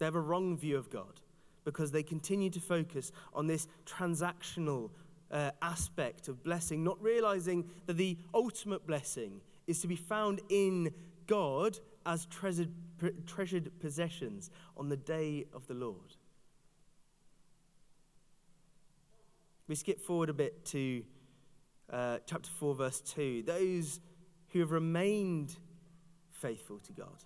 They 0.00 0.06
have 0.06 0.16
a 0.16 0.20
wrong 0.20 0.56
view 0.56 0.78
of 0.78 0.90
God 0.90 1.20
because 1.64 1.92
they 1.92 2.02
continue 2.02 2.48
to 2.50 2.60
focus 2.60 3.12
on 3.34 3.46
this 3.46 3.68
transactional 3.86 4.90
uh, 5.30 5.50
aspect 5.60 6.26
of 6.26 6.42
blessing, 6.42 6.82
not 6.82 7.00
realizing 7.02 7.68
that 7.84 7.98
the 7.98 8.16
ultimate 8.32 8.86
blessing 8.86 9.42
is 9.66 9.80
to 9.82 9.86
be 9.86 9.96
found 9.96 10.40
in 10.48 10.92
God 11.26 11.78
as 12.06 12.24
treasured, 12.26 12.72
treasured 13.26 13.70
possessions 13.78 14.50
on 14.74 14.88
the 14.88 14.96
day 14.96 15.44
of 15.52 15.66
the 15.66 15.74
Lord. 15.74 16.16
We 19.68 19.74
skip 19.74 20.00
forward 20.00 20.30
a 20.30 20.34
bit 20.34 20.64
to 20.66 21.04
uh, 21.92 22.18
chapter 22.26 22.50
4, 22.58 22.74
verse 22.74 23.00
2. 23.02 23.42
Those 23.42 24.00
who 24.48 24.60
have 24.60 24.72
remained 24.72 25.54
faithful 26.32 26.78
to 26.78 26.92
God 26.92 27.22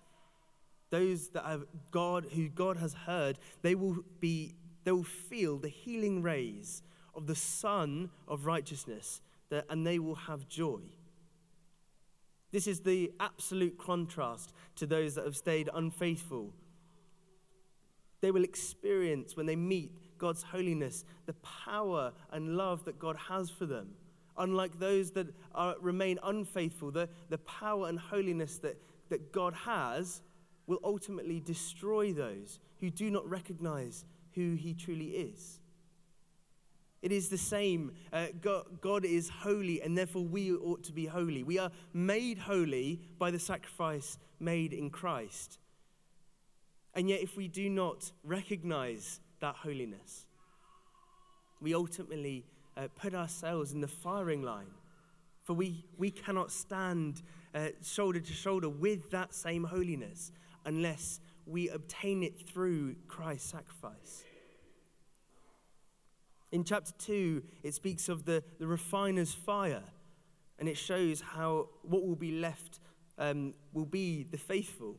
those 0.95 1.29
that 1.29 1.45
have 1.45 1.65
God, 1.91 2.27
who 2.33 2.47
God 2.47 2.77
has 2.77 2.93
heard, 2.93 3.37
they 3.61 3.75
will 3.75 3.97
be, 4.19 4.55
they 4.85 4.91
will 4.91 5.03
feel 5.03 5.57
the 5.57 5.67
healing 5.67 6.21
rays 6.21 6.83
of 7.13 7.27
the 7.27 7.35
Sun 7.35 8.09
of 8.27 8.45
righteousness, 8.45 9.21
that, 9.49 9.65
and 9.69 9.85
they 9.85 9.99
will 9.99 10.15
have 10.15 10.47
joy. 10.47 10.79
This 12.51 12.67
is 12.67 12.79
the 12.79 13.11
absolute 13.19 13.77
contrast 13.77 14.53
to 14.77 14.85
those 14.85 15.15
that 15.15 15.25
have 15.25 15.35
stayed 15.35 15.69
unfaithful. 15.73 16.53
They 18.21 18.31
will 18.31 18.45
experience, 18.45 19.35
when 19.35 19.45
they 19.45 19.57
meet 19.57 19.91
God's 20.17 20.43
holiness, 20.43 21.03
the 21.25 21.33
power 21.33 22.13
and 22.31 22.55
love 22.55 22.85
that 22.85 22.97
God 22.97 23.17
has 23.27 23.49
for 23.49 23.65
them. 23.65 23.95
Unlike 24.37 24.79
those 24.79 25.11
that 25.11 25.27
are, 25.53 25.75
remain 25.81 26.19
unfaithful, 26.23 26.91
the, 26.91 27.09
the 27.29 27.37
power 27.39 27.89
and 27.89 27.99
holiness 27.99 28.57
that, 28.59 28.81
that 29.09 29.33
God 29.33 29.53
has 29.53 30.21
will 30.67 30.79
ultimately 30.83 31.39
destroy 31.39 32.13
those 32.13 32.59
who 32.79 32.89
do 32.89 33.09
not 33.09 33.29
recognize 33.29 34.05
who 34.33 34.55
he 34.55 34.73
truly 34.73 35.09
is. 35.11 35.59
It 37.01 37.11
is 37.11 37.29
the 37.29 37.37
same. 37.37 37.91
Uh, 38.11 38.27
God, 38.41 38.81
God, 38.81 39.05
is 39.05 39.29
holy, 39.29 39.81
and 39.81 39.95
therefore 39.95 40.23
we 40.23 40.51
ought 40.51 40.83
to 40.85 40.91
be 40.91 41.05
holy. 41.05 41.43
We 41.43 41.59
are 41.59 41.71
made 41.93 42.39
holy 42.39 42.99
by 43.19 43.29
the 43.29 43.37
sacrifice 43.37 44.17
made 44.39 44.73
in 44.73 44.89
Christ. 44.89 45.59
And 46.95 47.09
yet, 47.09 47.21
if 47.21 47.37
we 47.37 47.47
do 47.47 47.69
not 47.69 48.11
recognize 48.23 49.19
that 49.39 49.55
holiness, 49.55 50.25
we 51.61 51.75
ultimately 51.75 52.45
uh, 52.75 52.87
put 52.95 53.13
ourselves 53.13 53.71
in 53.71 53.81
the 53.81 53.87
firing 53.87 54.41
line. 54.41 54.71
For 55.43 55.53
we, 55.53 55.85
we 55.97 56.09
cannot 56.09 56.51
stand 56.51 57.21
uh, 57.53 57.67
shoulder 57.83 58.19
to 58.19 58.33
shoulder 58.33 58.67
with 58.67 59.11
that 59.11 59.33
same 59.33 59.63
holiness 59.63 60.31
unless 60.65 61.19
we 61.45 61.69
obtain 61.69 62.23
it 62.23 62.47
through 62.49 62.95
Christ's 63.07 63.51
sacrifice. 63.51 64.23
In 66.51 66.63
chapter 66.63 66.91
2, 66.99 67.43
it 67.63 67.73
speaks 67.73 68.09
of 68.09 68.25
the, 68.25 68.43
the 68.59 68.67
refiner's 68.67 69.33
fire, 69.33 69.83
and 70.57 70.67
it 70.69 70.77
shows 70.77 71.21
how 71.21 71.69
what 71.83 72.05
will 72.05 72.15
be 72.15 72.31
left 72.31 72.79
um, 73.17 73.53
will 73.73 73.85
be 73.85 74.23
the 74.23 74.37
faithful. 74.37 74.97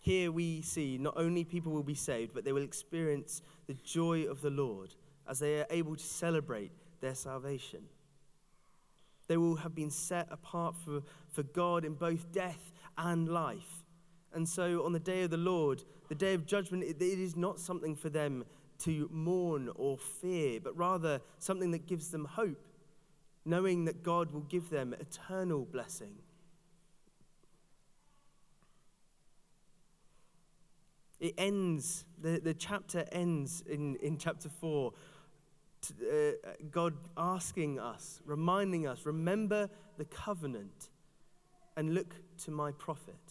Here 0.00 0.32
we 0.32 0.62
see 0.62 0.96
not 0.98 1.14
only 1.16 1.44
people 1.44 1.72
will 1.72 1.82
be 1.82 1.94
saved, 1.94 2.32
but 2.32 2.44
they 2.44 2.52
will 2.52 2.62
experience 2.62 3.42
the 3.66 3.74
joy 3.74 4.24
of 4.24 4.40
the 4.40 4.50
Lord 4.50 4.94
as 5.28 5.40
they 5.40 5.60
are 5.60 5.66
able 5.70 5.96
to 5.96 6.04
celebrate 6.04 6.72
their 7.00 7.14
salvation. 7.14 7.80
They 9.26 9.36
will 9.36 9.56
have 9.56 9.74
been 9.74 9.90
set 9.90 10.28
apart 10.30 10.74
for, 10.76 11.02
for 11.28 11.42
God 11.42 11.84
in 11.84 11.94
both 11.94 12.32
death 12.32 12.72
and 12.96 13.28
life 13.28 13.77
And 14.32 14.48
so 14.48 14.84
on 14.84 14.92
the 14.92 15.00
day 15.00 15.22
of 15.22 15.30
the 15.30 15.36
Lord, 15.36 15.84
the 16.08 16.14
day 16.14 16.34
of 16.34 16.46
judgment, 16.46 16.84
it, 16.84 17.00
is 17.00 17.36
not 17.36 17.58
something 17.58 17.96
for 17.96 18.08
them 18.08 18.44
to 18.80 19.08
mourn 19.12 19.70
or 19.74 19.98
fear, 19.98 20.60
but 20.60 20.76
rather 20.76 21.20
something 21.38 21.70
that 21.72 21.86
gives 21.86 22.10
them 22.10 22.24
hope, 22.24 22.66
knowing 23.44 23.86
that 23.86 24.02
God 24.02 24.32
will 24.32 24.42
give 24.42 24.70
them 24.70 24.94
eternal 24.98 25.64
blessing. 25.64 26.14
It 31.18 31.34
ends, 31.36 32.04
the, 32.20 32.38
the 32.38 32.54
chapter 32.54 33.04
ends 33.10 33.64
in, 33.68 33.96
in 33.96 34.18
chapter 34.18 34.48
4, 34.48 34.92
to, 35.80 35.92
uh, 36.44 36.50
God 36.70 36.94
asking 37.16 37.80
us, 37.80 38.20
reminding 38.24 38.86
us, 38.86 39.04
remember 39.04 39.68
the 39.96 40.04
covenant 40.04 40.90
and 41.76 41.94
look 41.94 42.14
to 42.44 42.50
my 42.50 42.72
prophet. 42.72 43.27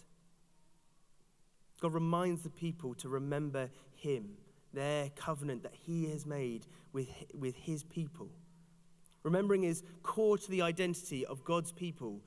God 1.82 1.94
reminds 1.94 2.42
the 2.42 2.50
people 2.50 2.94
to 2.96 3.10
remember 3.10 3.70
him, 3.96 4.38
their 4.74 5.10
covenant 5.16 5.64
that 5.64 5.76
he 5.76 6.10
has 6.12 6.26
made 6.26 6.66
with, 6.94 7.08
with 7.38 7.56
his 7.56 7.84
people. 7.84 8.30
Remembering 9.24 9.64
is 9.64 9.84
core 10.04 10.38
to 10.38 10.50
the 10.50 10.62
identity 10.62 11.26
of 11.26 11.44
God's 11.44 11.72
people. 11.72 12.22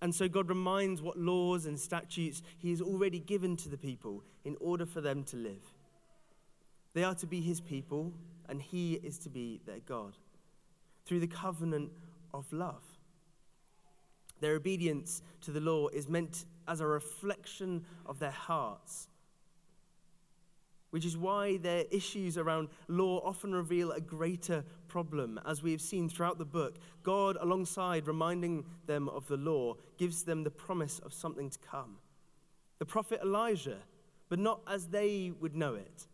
And 0.00 0.14
so 0.14 0.28
God 0.28 0.48
reminds 0.48 1.02
what 1.02 1.18
laws 1.18 1.66
and 1.66 1.78
statutes 1.78 2.42
he 2.58 2.70
has 2.70 2.80
already 2.80 3.18
given 3.18 3.56
to 3.58 3.68
the 3.68 3.78
people 3.78 4.22
in 4.44 4.56
order 4.60 4.86
for 4.86 5.00
them 5.00 5.24
to 5.24 5.36
live. 5.36 5.72
They 6.92 7.02
are 7.02 7.14
to 7.16 7.26
be 7.26 7.40
his 7.40 7.60
people, 7.60 8.12
and 8.48 8.62
he 8.62 8.94
is 8.94 9.18
to 9.18 9.30
be 9.30 9.60
their 9.66 9.80
God 9.80 10.16
through 11.04 11.20
the 11.20 11.26
covenant 11.26 11.90
of 12.32 12.52
love. 12.52 12.82
Their 14.40 14.54
obedience 14.54 15.22
to 15.42 15.50
the 15.50 15.60
law 15.60 15.88
is 15.88 16.08
meant 16.08 16.44
as 16.66 16.80
a 16.80 16.86
reflection 16.86 17.84
of 18.06 18.18
their 18.18 18.30
hearts, 18.30 19.08
which 20.90 21.04
is 21.04 21.16
why 21.16 21.56
their 21.56 21.84
issues 21.90 22.38
around 22.38 22.68
law 22.88 23.20
often 23.24 23.52
reveal 23.52 23.90
a 23.92 24.00
greater 24.00 24.64
problem. 24.88 25.40
As 25.44 25.62
we 25.62 25.72
have 25.72 25.80
seen 25.80 26.08
throughout 26.08 26.38
the 26.38 26.44
book, 26.44 26.76
God, 27.02 27.36
alongside 27.40 28.06
reminding 28.06 28.64
them 28.86 29.08
of 29.08 29.26
the 29.26 29.36
law, 29.36 29.74
gives 29.98 30.22
them 30.22 30.44
the 30.44 30.50
promise 30.50 31.00
of 31.00 31.12
something 31.12 31.50
to 31.50 31.58
come. 31.58 31.96
The 32.78 32.86
prophet 32.86 33.20
Elijah, 33.22 33.78
but 34.28 34.38
not 34.38 34.60
as 34.66 34.88
they 34.88 35.32
would 35.40 35.56
know 35.56 35.74
it. 35.74 36.06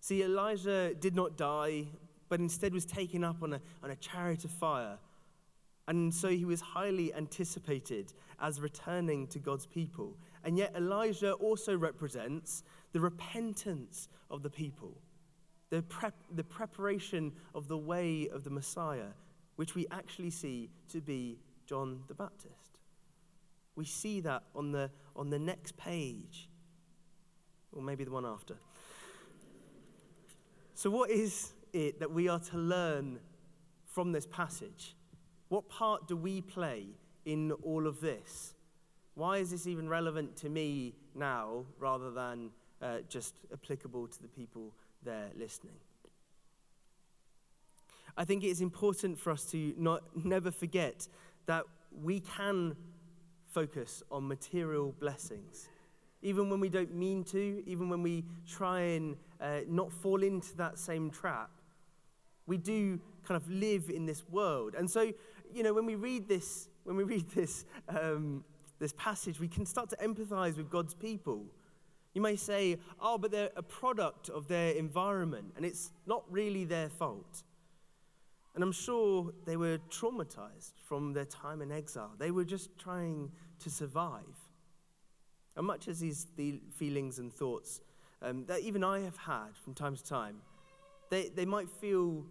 See, 0.00 0.22
Elijah 0.22 0.94
did 0.94 1.14
not 1.14 1.36
die, 1.36 1.86
but 2.28 2.40
instead 2.40 2.72
was 2.72 2.84
taken 2.84 3.24
up 3.24 3.42
on 3.42 3.54
a, 3.54 3.60
on 3.82 3.90
a 3.90 3.96
chariot 3.96 4.44
of 4.44 4.50
fire. 4.50 4.98
And 5.88 6.12
so 6.12 6.28
he 6.28 6.44
was 6.44 6.60
highly 6.60 7.14
anticipated 7.14 8.12
as 8.40 8.60
returning 8.60 9.26
to 9.28 9.38
God's 9.38 9.64
people. 9.64 10.18
And 10.44 10.58
yet, 10.58 10.74
Elijah 10.76 11.32
also 11.32 11.74
represents 11.76 12.62
the 12.92 13.00
repentance 13.00 14.10
of 14.30 14.42
the 14.42 14.50
people, 14.50 15.00
the, 15.70 15.80
prep, 15.80 16.14
the 16.30 16.44
preparation 16.44 17.32
of 17.54 17.68
the 17.68 17.78
way 17.78 18.28
of 18.30 18.44
the 18.44 18.50
Messiah, 18.50 19.12
which 19.56 19.74
we 19.74 19.86
actually 19.90 20.28
see 20.28 20.68
to 20.92 21.00
be 21.00 21.38
John 21.64 22.02
the 22.06 22.14
Baptist. 22.14 22.78
We 23.74 23.86
see 23.86 24.20
that 24.20 24.42
on 24.54 24.72
the, 24.72 24.90
on 25.16 25.30
the 25.30 25.38
next 25.38 25.78
page, 25.78 26.50
or 27.72 27.80
maybe 27.80 28.04
the 28.04 28.10
one 28.10 28.26
after. 28.26 28.56
So, 30.74 30.90
what 30.90 31.08
is 31.08 31.54
it 31.72 31.98
that 32.00 32.10
we 32.10 32.28
are 32.28 32.40
to 32.40 32.58
learn 32.58 33.20
from 33.86 34.12
this 34.12 34.26
passage? 34.26 34.94
What 35.48 35.68
part 35.68 36.06
do 36.06 36.16
we 36.16 36.40
play 36.40 36.86
in 37.24 37.52
all 37.62 37.86
of 37.86 38.00
this? 38.00 38.54
Why 39.14 39.38
is 39.38 39.50
this 39.50 39.66
even 39.66 39.88
relevant 39.88 40.36
to 40.38 40.48
me 40.48 40.94
now 41.14 41.64
rather 41.78 42.10
than 42.10 42.50
uh, 42.80 42.98
just 43.08 43.34
applicable 43.52 44.06
to 44.08 44.22
the 44.22 44.28
people 44.28 44.72
there 45.02 45.30
listening? 45.36 45.74
I 48.16 48.24
think 48.24 48.44
it 48.44 48.48
is 48.48 48.60
important 48.60 49.18
for 49.18 49.30
us 49.30 49.44
to 49.52 49.74
not, 49.76 50.02
never 50.24 50.50
forget 50.50 51.08
that 51.46 51.64
we 52.02 52.20
can 52.20 52.76
focus 53.46 54.02
on 54.10 54.28
material 54.28 54.94
blessings 55.00 55.68
even 56.22 56.50
when 56.50 56.60
we 56.60 56.68
don't 56.68 56.94
mean 56.94 57.22
to, 57.24 57.62
even 57.66 57.88
when 57.88 58.02
we 58.02 58.24
try 58.46 58.80
and 58.80 59.16
uh, 59.40 59.60
not 59.68 59.92
fall 59.92 60.22
into 60.22 60.56
that 60.56 60.78
same 60.78 61.10
trap. 61.10 61.50
We 62.46 62.56
do 62.56 63.00
kind 63.24 63.40
of 63.40 63.48
live 63.48 63.90
in 63.90 64.06
this 64.06 64.24
world. 64.28 64.74
And 64.76 64.90
so, 64.90 65.12
you 65.52 65.62
know, 65.62 65.72
when 65.72 65.86
we 65.86 65.94
read 65.94 66.28
this, 66.28 66.68
when 66.84 66.96
we 66.96 67.04
read 67.04 67.28
this, 67.30 67.64
um, 67.88 68.44
this 68.78 68.92
passage, 68.96 69.40
we 69.40 69.48
can 69.48 69.66
start 69.66 69.90
to 69.90 69.96
empathize 69.96 70.56
with 70.56 70.70
God's 70.70 70.94
people. 70.94 71.46
You 72.14 72.22
may 72.22 72.36
say, 72.36 72.78
oh, 73.00 73.18
but 73.18 73.30
they're 73.30 73.50
a 73.56 73.62
product 73.62 74.28
of 74.28 74.48
their 74.48 74.72
environment, 74.72 75.52
and 75.56 75.64
it's 75.64 75.92
not 76.06 76.24
really 76.30 76.64
their 76.64 76.88
fault. 76.88 77.42
And 78.54 78.64
I'm 78.64 78.72
sure 78.72 79.32
they 79.44 79.56
were 79.56 79.78
traumatized 79.90 80.72
from 80.84 81.12
their 81.12 81.26
time 81.26 81.62
in 81.62 81.70
exile. 81.70 82.12
They 82.18 82.30
were 82.30 82.44
just 82.44 82.76
trying 82.78 83.30
to 83.60 83.70
survive. 83.70 84.22
And 85.54 85.66
much 85.66 85.86
as 85.86 86.00
these 86.00 86.26
the 86.36 86.60
feelings 86.74 87.18
and 87.18 87.32
thoughts 87.32 87.80
um, 88.22 88.46
that 88.46 88.60
even 88.60 88.82
I 88.82 89.00
have 89.00 89.16
had 89.16 89.56
from 89.62 89.74
time 89.74 89.96
to 89.96 90.02
time, 90.02 90.36
they, 91.10 91.28
they 91.28 91.44
might 91.44 91.68
feel 91.70 92.24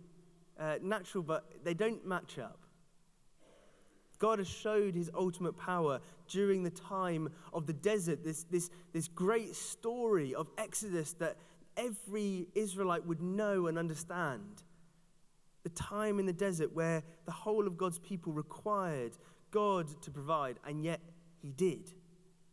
uh, 0.60 0.76
natural, 0.82 1.24
but 1.24 1.64
they 1.64 1.74
don't 1.74 2.06
match 2.06 2.40
up. 2.40 2.60
God 4.20 4.40
has 4.40 4.48
showed 4.48 4.96
his 4.96 5.10
ultimate 5.14 5.58
power 5.58 6.00
during 6.28 6.64
the 6.64 6.72
time 6.72 7.30
of 7.54 7.68
the 7.68 7.74
desert, 7.74 8.24
this, 8.24 8.44
this, 8.44 8.70
this 8.94 9.08
great 9.08 9.56
story 9.56 10.34
of 10.34 10.48
Exodus 10.58 11.14
that 11.14 11.38
every 11.76 12.48
Israelite 12.56 13.06
would 13.06 13.22
know 13.22 13.68
and 13.68 13.78
understand. 13.78 14.64
The 15.64 15.70
time 15.70 16.20
in 16.20 16.26
the 16.26 16.34
desert 16.34 16.74
where 16.74 17.04
the 17.26 17.32
whole 17.32 17.68
of 17.68 17.78
God's 17.78 18.00
people 18.00 18.34
required 18.34 19.18
God 19.52 20.02
to 20.02 20.12
provide, 20.12 20.58
and 20.66 20.84
yet 20.84 21.00
he 21.42 21.52
did 21.52 21.94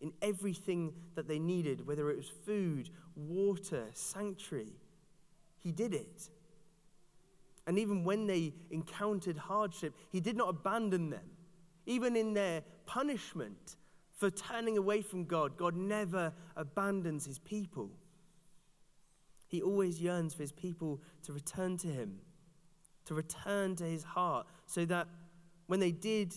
in 0.01 0.13
everything 0.21 0.93
that 1.15 1.27
they 1.27 1.39
needed, 1.39 1.87
whether 1.87 2.11
it 2.11 2.17
was 2.17 2.31
food, 2.45 2.91
water, 3.17 3.87
sanctuary. 3.95 4.75
He 5.63 5.73
did 5.73 5.95
it. 5.95 6.29
And 7.67 7.79
even 7.79 8.05
when 8.05 8.27
they 8.27 8.53
encountered 8.71 9.39
hardship, 9.39 9.95
he 10.11 10.21
did 10.21 10.37
not 10.37 10.51
abandon 10.51 11.09
them. 11.09 11.25
Even 11.87 12.17
in 12.17 12.35
their 12.35 12.63
punishment 12.87 13.77
for 14.17 14.31
turning 14.31 14.79
away 14.79 15.03
from 15.03 15.25
God, 15.25 15.57
God 15.57 15.77
never 15.77 16.33
abandons 16.57 17.27
his 17.27 17.39
people. 17.39 17.91
He 19.47 19.61
always 19.61 20.01
yearns 20.01 20.35
for 20.35 20.43
his 20.43 20.53
people 20.53 21.03
to 21.25 21.33
return 21.33 21.77
to 21.79 21.89
him, 21.89 22.21
to 23.05 23.15
return 23.15 23.77
to 23.77 23.85
his 23.85 24.03
heart, 24.03 24.47
so 24.67 24.85
that 24.87 25.09
when 25.67 25.81
they 25.81 25.93
did 25.93 26.35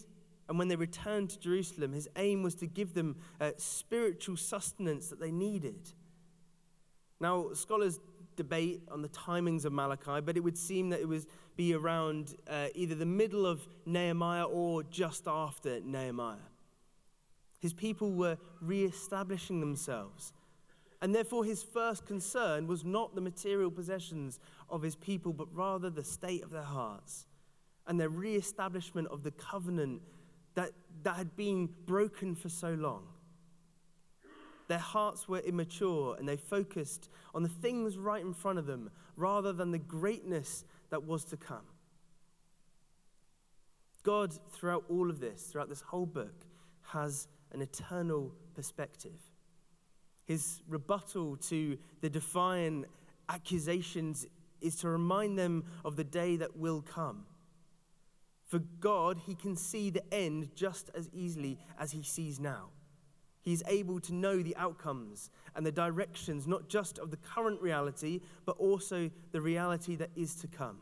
and 0.49 0.57
when 0.57 0.67
they 0.67 0.75
returned 0.75 1.29
to 1.31 1.39
Jerusalem, 1.39 1.93
his 1.93 2.07
aim 2.15 2.41
was 2.41 2.55
to 2.55 2.67
give 2.67 2.93
them 2.93 3.17
uh, 3.41 3.51
spiritual 3.57 4.37
sustenance 4.37 5.09
that 5.09 5.19
they 5.19 5.31
needed. 5.31 5.93
Now, 7.19 7.53
scholars 7.53 7.99
debate 8.37 8.83
on 8.89 9.01
the 9.01 9.09
timings 9.09 9.65
of 9.65 9.73
Malachi, 9.73 10.21
but 10.21 10.37
it 10.37 10.39
would 10.39 10.57
seem 10.57 10.89
that 10.91 11.01
it 11.01 11.07
would 11.09 11.25
be 11.57 11.73
around 11.73 12.35
uh, 12.49 12.67
either 12.73 12.95
the 12.95 13.05
middle 13.05 13.45
of 13.45 13.67
Nehemiah 13.85 14.45
or 14.45 14.83
just 14.83 15.27
after 15.27 15.81
Nehemiah. 15.81 16.37
His 17.59 17.73
people 17.73 18.13
were 18.13 18.37
re 18.61 18.85
establishing 18.85 19.59
themselves. 19.59 20.31
And 21.01 21.13
therefore, 21.13 21.43
his 21.43 21.61
first 21.61 22.05
concern 22.05 22.65
was 22.65 22.83
not 22.83 23.13
the 23.13 23.21
material 23.21 23.69
possessions 23.69 24.39
of 24.69 24.81
his 24.81 24.95
people, 24.95 25.33
but 25.33 25.47
rather 25.53 25.89
the 25.89 26.03
state 26.03 26.43
of 26.43 26.49
their 26.49 26.63
hearts 26.63 27.25
and 27.85 27.99
the 27.99 28.09
re 28.09 28.35
establishment 28.35 29.07
of 29.09 29.23
the 29.23 29.31
covenant 29.31 30.01
that, 30.55 30.71
that 31.03 31.15
had 31.15 31.35
been 31.35 31.69
broken 31.85 32.35
for 32.35 32.49
so 32.49 32.73
long. 32.73 33.07
Their 34.67 34.77
hearts 34.79 35.27
were 35.27 35.39
immature 35.39 36.15
and 36.17 36.27
they 36.27 36.37
focused 36.37 37.09
on 37.33 37.43
the 37.43 37.49
things 37.49 37.97
right 37.97 38.21
in 38.21 38.33
front 38.33 38.59
of 38.59 38.65
them 38.65 38.89
rather 39.15 39.53
than 39.53 39.71
the 39.71 39.79
greatness 39.79 40.65
that 40.89 41.03
was 41.03 41.23
to 41.25 41.37
come. 41.37 41.65
God, 44.03 44.33
throughout 44.51 44.85
all 44.89 45.09
of 45.09 45.19
this, 45.19 45.43
throughout 45.43 45.69
this 45.69 45.81
whole 45.81 46.05
book, 46.05 46.45
has 46.81 47.27
an 47.51 47.61
eternal 47.61 48.33
perspective. 48.55 49.19
His 50.25 50.61
rebuttal 50.67 51.37
to 51.37 51.77
the 52.01 52.09
defiant 52.09 52.85
accusations 53.29 54.25
is 54.61 54.75
to 54.77 54.89
remind 54.89 55.37
them 55.37 55.65
of 55.85 55.95
the 55.95 56.03
day 56.03 56.37
that 56.37 56.57
will 56.57 56.81
come 56.81 57.25
for 58.47 58.59
God, 58.59 59.19
he 59.25 59.35
can 59.35 59.55
see 59.55 59.89
the 59.89 60.13
end 60.13 60.49
just 60.55 60.89
as 60.95 61.09
easily 61.13 61.59
as 61.77 61.91
he 61.91 62.01
sees 62.01 62.39
now. 62.39 62.69
He 63.47 63.53
is 63.53 63.63
able 63.65 64.01
to 64.01 64.13
know 64.13 64.43
the 64.43 64.57
outcomes 64.57 65.29
and 65.55 65.65
the 65.65 65.71
directions, 65.71 66.47
not 66.47 66.67
just 66.67 66.99
of 66.99 67.11
the 67.11 67.15
current 67.15 67.61
reality, 67.61 68.19
but 68.45 68.57
also 68.57 69.09
the 69.31 69.39
reality 69.39 69.95
that 69.95 70.09
is 70.17 70.35
to 70.41 70.47
come. 70.47 70.79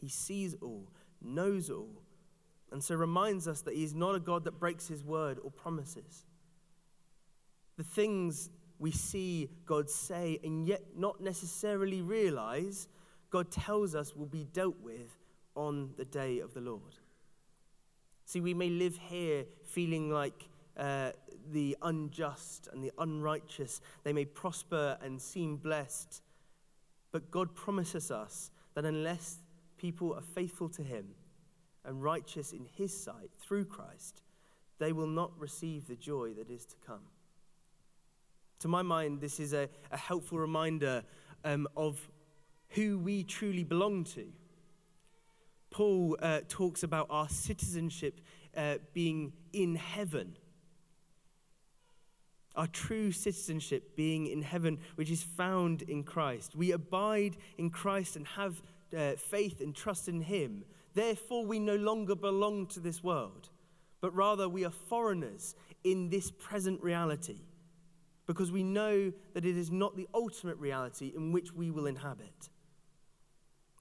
He 0.00 0.08
sees 0.08 0.56
all, 0.60 0.88
knows 1.22 1.70
all, 1.70 2.02
and 2.72 2.82
so 2.82 2.96
reminds 2.96 3.46
us 3.46 3.60
that 3.60 3.74
he 3.74 3.84
is 3.84 3.94
not 3.94 4.16
a 4.16 4.18
God 4.18 4.42
that 4.46 4.58
breaks 4.58 4.88
his 4.88 5.04
word 5.04 5.38
or 5.44 5.52
promises. 5.52 6.24
the 7.76 7.84
things 7.84 8.50
we 8.80 8.90
see 8.90 9.48
God 9.64 9.88
say 9.88 10.40
and 10.42 10.66
yet 10.66 10.82
not 10.96 11.20
necessarily 11.20 12.02
realize 12.02 12.88
God 13.30 13.52
tells 13.52 13.94
us 13.94 14.16
will 14.16 14.26
be 14.26 14.42
dealt 14.52 14.80
with 14.80 15.16
on 15.54 15.90
the 15.96 16.04
day 16.04 16.40
of 16.40 16.52
the 16.52 16.60
Lord. 16.60 16.98
See, 18.24 18.40
we 18.40 18.54
may 18.54 18.70
live 18.70 18.98
here 19.08 19.44
feeling 19.64 20.10
like 20.10 20.48
uh, 20.78 21.10
the 21.52 21.76
unjust 21.82 22.68
and 22.72 22.82
the 22.82 22.92
unrighteous, 22.98 23.80
they 24.04 24.12
may 24.12 24.24
prosper 24.24 24.98
and 25.02 25.20
seem 25.20 25.56
blessed, 25.56 26.22
but 27.12 27.30
God 27.30 27.54
promises 27.54 28.10
us 28.10 28.50
that 28.74 28.84
unless 28.84 29.38
people 29.76 30.14
are 30.14 30.22
faithful 30.22 30.68
to 30.70 30.82
Him 30.82 31.06
and 31.84 32.02
righteous 32.02 32.52
in 32.52 32.66
His 32.76 32.98
sight 32.98 33.30
through 33.38 33.64
Christ, 33.64 34.22
they 34.78 34.92
will 34.92 35.06
not 35.06 35.32
receive 35.38 35.86
the 35.86 35.96
joy 35.96 36.32
that 36.34 36.50
is 36.50 36.64
to 36.66 36.76
come. 36.86 37.06
To 38.60 38.68
my 38.68 38.82
mind, 38.82 39.20
this 39.20 39.38
is 39.38 39.52
a, 39.52 39.68
a 39.90 39.96
helpful 39.96 40.38
reminder 40.38 41.04
um, 41.44 41.68
of 41.76 42.00
who 42.70 42.98
we 42.98 43.24
truly 43.24 43.64
belong 43.64 44.04
to. 44.04 44.26
Paul 45.70 46.16
uh, 46.20 46.40
talks 46.48 46.82
about 46.82 47.06
our 47.10 47.28
citizenship 47.28 48.20
uh, 48.56 48.76
being 48.92 49.32
in 49.52 49.76
heaven. 49.76 50.36
Our 52.58 52.66
true 52.66 53.12
citizenship 53.12 53.96
being 53.96 54.26
in 54.26 54.42
heaven, 54.42 54.80
which 54.96 55.10
is 55.10 55.22
found 55.22 55.82
in 55.82 56.02
Christ. 56.02 56.56
We 56.56 56.72
abide 56.72 57.36
in 57.56 57.70
Christ 57.70 58.16
and 58.16 58.26
have 58.26 58.60
uh, 58.94 59.12
faith 59.12 59.60
and 59.60 59.74
trust 59.74 60.08
in 60.08 60.20
Him. 60.20 60.64
Therefore, 60.92 61.46
we 61.46 61.60
no 61.60 61.76
longer 61.76 62.14
belong 62.14 62.66
to 62.66 62.80
this 62.80 63.02
world, 63.02 63.48
but 64.00 64.14
rather 64.14 64.48
we 64.48 64.64
are 64.64 64.70
foreigners 64.70 65.54
in 65.84 66.10
this 66.10 66.30
present 66.32 66.82
reality 66.82 67.38
because 68.26 68.52
we 68.52 68.62
know 68.62 69.12
that 69.34 69.44
it 69.44 69.56
is 69.56 69.70
not 69.70 69.96
the 69.96 70.08
ultimate 70.12 70.58
reality 70.58 71.12
in 71.16 71.32
which 71.32 71.54
we 71.54 71.70
will 71.70 71.86
inhabit. 71.86 72.50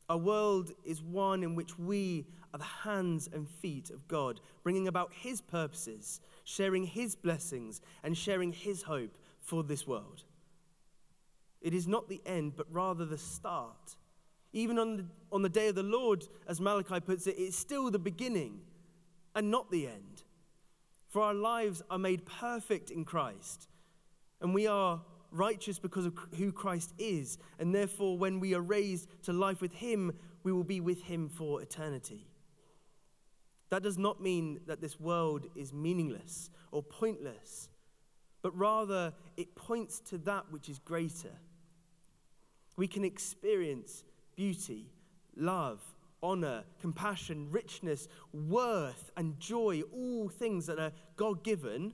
Our 0.10 0.18
world 0.18 0.72
is 0.86 1.02
one 1.02 1.44
in 1.44 1.56
which 1.56 1.78
we 1.78 2.28
are 2.54 2.58
the 2.58 2.64
hands 2.64 3.30
and 3.34 3.48
feet 3.48 3.90
of 3.90 4.08
God, 4.08 4.40
bringing 4.64 4.88
about 4.88 5.12
His 5.14 5.42
purposes, 5.42 6.22
sharing 6.46 6.86
His 6.86 7.16
blessings, 7.16 7.82
and 8.04 8.18
sharing 8.18 8.54
His 8.54 8.84
hope 8.84 9.18
for 9.42 9.64
this 9.64 9.86
world. 9.86 10.24
It 11.62 11.74
is 11.74 11.88
not 11.88 12.08
the 12.08 12.22
end, 12.26 12.54
but 12.56 12.68
rather 12.72 13.04
the 13.04 13.18
start. 13.18 13.98
Even 14.54 14.80
on 14.80 14.98
the, 14.98 15.06
on 15.32 15.42
the 15.42 15.50
day 15.50 15.68
of 15.68 15.76
the 15.76 15.84
Lord, 15.84 16.26
as 16.48 16.62
Malachi 16.62 17.02
puts 17.02 17.28
it, 17.28 17.36
it's 17.38 17.58
still 17.58 17.92
the 17.92 18.00
beginning 18.00 18.62
and 19.36 19.52
not 19.52 19.70
the 19.72 19.88
end. 19.88 20.24
For 21.10 21.22
our 21.22 21.34
lives 21.34 21.82
are 21.90 21.98
made 21.98 22.26
perfect 22.26 22.92
in 22.92 23.04
Christ, 23.04 23.68
and 24.40 24.54
we 24.54 24.68
are 24.68 25.02
righteous 25.38 25.80
because 25.80 26.06
of 26.06 26.14
who 26.38 26.52
Christ 26.52 26.94
is, 26.98 27.38
and 27.60 27.74
therefore, 27.74 28.18
when 28.18 28.40
we 28.40 28.54
are 28.54 28.62
raised 28.62 29.10
to 29.24 29.34
life 29.34 29.62
with 29.62 29.74
Him, 29.74 30.14
we 30.44 30.52
will 30.52 30.64
be 30.64 30.80
with 30.82 31.04
Him 31.04 31.30
for 31.30 31.62
eternity. 31.62 32.28
That 33.70 33.84
does 33.84 33.98
not 33.98 34.22
mean 34.22 34.62
that 34.68 34.82
this 34.82 35.00
world 35.00 35.48
is 35.56 35.74
meaningless 35.74 36.50
or 36.72 36.82
pointless, 36.82 37.70
but 38.42 38.58
rather 38.58 39.14
it 39.36 39.56
points 39.56 40.00
to 40.10 40.18
that 40.20 40.46
which 40.52 40.70
is 40.70 40.80
greater. 40.80 41.34
We 42.78 42.88
can 42.88 43.04
experience 43.04 44.04
beauty, 44.36 44.92
love, 45.36 45.82
honor, 46.24 46.64
compassion, 46.80 47.48
richness, 47.52 48.08
worth, 48.32 49.12
and 49.18 49.40
joy, 49.40 49.82
all 49.94 50.30
things 50.30 50.66
that 50.68 50.80
are 50.80 50.92
God 51.16 51.44
given. 51.44 51.94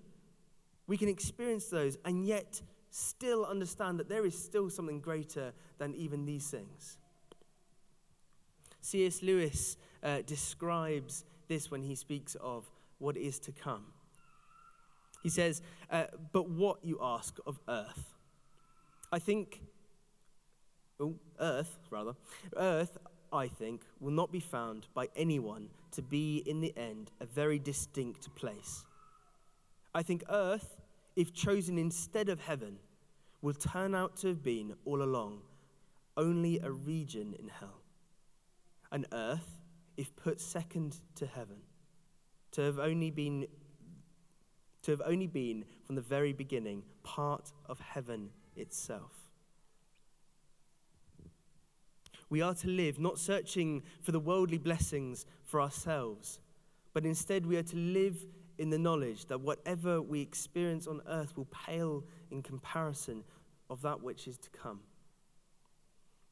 We 0.88 0.98
can 0.98 1.10
experience 1.10 1.68
those 1.68 1.98
and 2.06 2.26
yet 2.26 2.62
still 2.94 3.44
understand 3.46 4.00
that 4.00 4.08
there 4.08 4.26
is 4.26 4.38
still 4.38 4.70
something 4.70 5.00
greater 5.00 5.52
than 5.80 5.96
even 5.96 6.26
these 6.26 6.48
things. 6.50 6.98
C.S. 8.82 9.24
Lewis 9.24 9.78
uh, 10.04 10.22
describes 10.28 11.26
this 11.48 11.72
when 11.72 11.82
he 11.82 11.96
speaks 11.96 12.36
of 12.36 12.70
what 13.00 13.18
is 13.18 13.40
to 13.40 13.52
come. 13.52 13.86
He 15.24 15.30
says, 15.30 15.62
uh, 15.90 16.06
But 16.32 16.50
what 16.50 16.84
you 16.84 17.00
ask 17.02 17.38
of 17.48 17.60
earth? 17.68 18.14
I 19.12 19.20
think, 19.20 19.62
oh, 21.00 21.16
earth, 21.40 21.80
rather, 21.90 22.14
earth, 22.58 22.98
I 23.32 23.48
think, 23.48 23.82
will 24.00 24.12
not 24.12 24.32
be 24.32 24.40
found 24.40 24.88
by 24.94 25.08
anyone 25.16 25.70
to 25.92 26.04
be 26.04 26.44
in 26.46 26.62
the 26.62 26.74
end 26.78 27.12
a 27.20 27.26
very 27.26 27.58
distinct 27.58 28.36
place. 28.36 28.86
I 29.96 30.04
think 30.04 30.24
earth 30.30 30.78
if 31.16 31.34
chosen 31.34 31.78
instead 31.78 32.30
of 32.30 32.40
heaven, 32.40 32.78
will 33.42 33.54
turn 33.54 33.94
out 33.94 34.16
to 34.18 34.28
have 34.28 34.42
been 34.42 34.74
all 34.86 35.04
along 35.04 35.42
only 36.16 36.60
a 36.60 36.72
region 36.72 37.36
in 37.40 37.48
hell. 37.48 37.82
And 38.92 39.06
earth, 39.12 39.60
if 39.98 40.16
put 40.16 40.40
second 40.40 40.98
to 41.16 41.26
heaven, 41.26 41.58
to 42.52 42.62
have 42.62 42.80
only 42.80 43.12
been 43.12 43.48
to 44.84 44.92
have 44.92 45.02
only 45.06 45.28
been 45.28 45.64
from 45.86 45.96
the 45.96 46.02
very 46.02 46.34
beginning 46.34 46.84
part 47.04 47.54
of 47.68 47.80
heaven 47.80 48.30
itself. 48.58 49.14
We 52.30 52.42
are 52.42 52.54
to 52.56 52.68
live 52.68 53.00
not 53.00 53.18
searching 53.18 53.84
for 54.02 54.12
the 54.12 54.20
worldly 54.20 54.58
blessings 54.58 55.26
for 55.46 55.62
ourselves, 55.62 56.40
but 56.94 57.06
instead 57.06 57.46
we 57.46 57.56
are 57.56 57.64
to 57.64 57.78
live 57.78 58.26
in 58.58 58.70
the 58.70 58.78
knowledge 58.78 59.26
that 59.26 59.42
whatever 59.42 60.02
we 60.02 60.22
experience 60.22 60.88
on 60.88 61.02
earth 61.08 61.36
will 61.36 61.48
pale 61.52 62.04
in 62.32 62.42
comparison 62.42 63.24
of 63.70 63.82
that 63.82 64.02
which 64.02 64.28
is 64.28 64.38
to 64.38 64.50
come. 64.50 64.80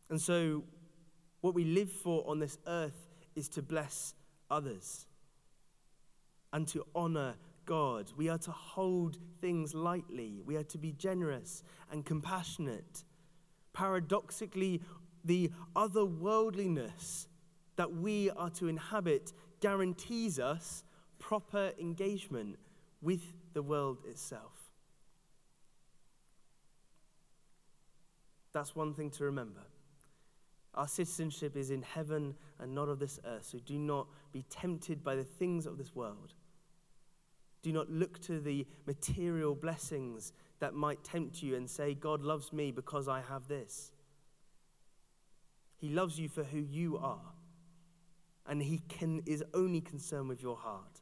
And 0.09 0.21
so, 0.21 0.63
what 1.41 1.55
we 1.55 1.63
live 1.63 1.91
for 1.91 2.23
on 2.27 2.39
this 2.39 2.57
earth 2.67 3.07
is 3.35 3.49
to 3.49 3.61
bless 3.61 4.13
others 4.49 5.07
and 6.53 6.67
to 6.67 6.85
honor 6.93 7.35
God. 7.65 8.11
We 8.15 8.29
are 8.29 8.37
to 8.39 8.51
hold 8.51 9.17
things 9.39 9.73
lightly, 9.73 10.41
we 10.45 10.55
are 10.57 10.63
to 10.65 10.77
be 10.77 10.91
generous 10.91 11.63
and 11.91 12.05
compassionate. 12.05 13.03
Paradoxically, 13.73 14.81
the 15.23 15.49
otherworldliness 15.75 17.27
that 17.77 17.91
we 17.91 18.29
are 18.31 18.49
to 18.49 18.67
inhabit 18.67 19.31
guarantees 19.61 20.39
us 20.39 20.83
proper 21.21 21.71
engagement 21.79 22.57
with 23.01 23.21
the 23.53 23.61
world 23.61 23.99
itself. 24.09 24.71
That's 28.51 28.75
one 28.75 28.93
thing 28.93 29.11
to 29.11 29.23
remember. 29.23 29.61
Our 30.73 30.87
citizenship 30.87 31.55
is 31.55 31.69
in 31.69 31.83
heaven 31.83 32.35
and 32.59 32.73
not 32.73 32.89
of 32.89 32.99
this 32.99 33.19
earth, 33.25 33.45
so 33.45 33.59
do 33.59 33.77
not 33.77 34.07
be 34.33 34.43
tempted 34.49 35.03
by 35.03 35.15
the 35.15 35.23
things 35.23 35.65
of 35.65 35.77
this 35.77 35.95
world. 35.95 36.33
Do 37.61 37.71
not 37.71 37.89
look 37.89 38.19
to 38.23 38.39
the 38.39 38.65
material 38.87 39.53
blessings 39.53 40.33
that 40.59 40.73
might 40.73 41.03
tempt 41.03 41.43
you 41.43 41.55
and 41.55 41.69
say, 41.69 41.93
God 41.93 42.21
loves 42.21 42.51
me 42.51 42.71
because 42.71 43.07
I 43.07 43.21
have 43.21 43.47
this. 43.47 43.91
He 45.77 45.89
loves 45.89 46.19
you 46.19 46.29
for 46.29 46.43
who 46.43 46.59
you 46.59 46.97
are, 46.97 47.33
and 48.47 48.61
He 48.61 48.79
can, 48.87 49.21
is 49.25 49.43
only 49.53 49.81
concerned 49.81 50.29
with 50.29 50.41
your 50.41 50.55
heart. 50.55 51.00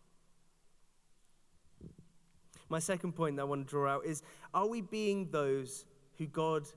My 2.70 2.80
second 2.80 3.14
point 3.14 3.36
that 3.36 3.42
I 3.42 3.46
want 3.46 3.66
to 3.66 3.70
draw 3.70 3.90
out 3.90 4.06
is 4.06 4.22
are 4.54 4.68
we 4.68 4.82
being 4.82 5.30
those 5.32 5.86
who 6.18 6.28
God 6.28 6.68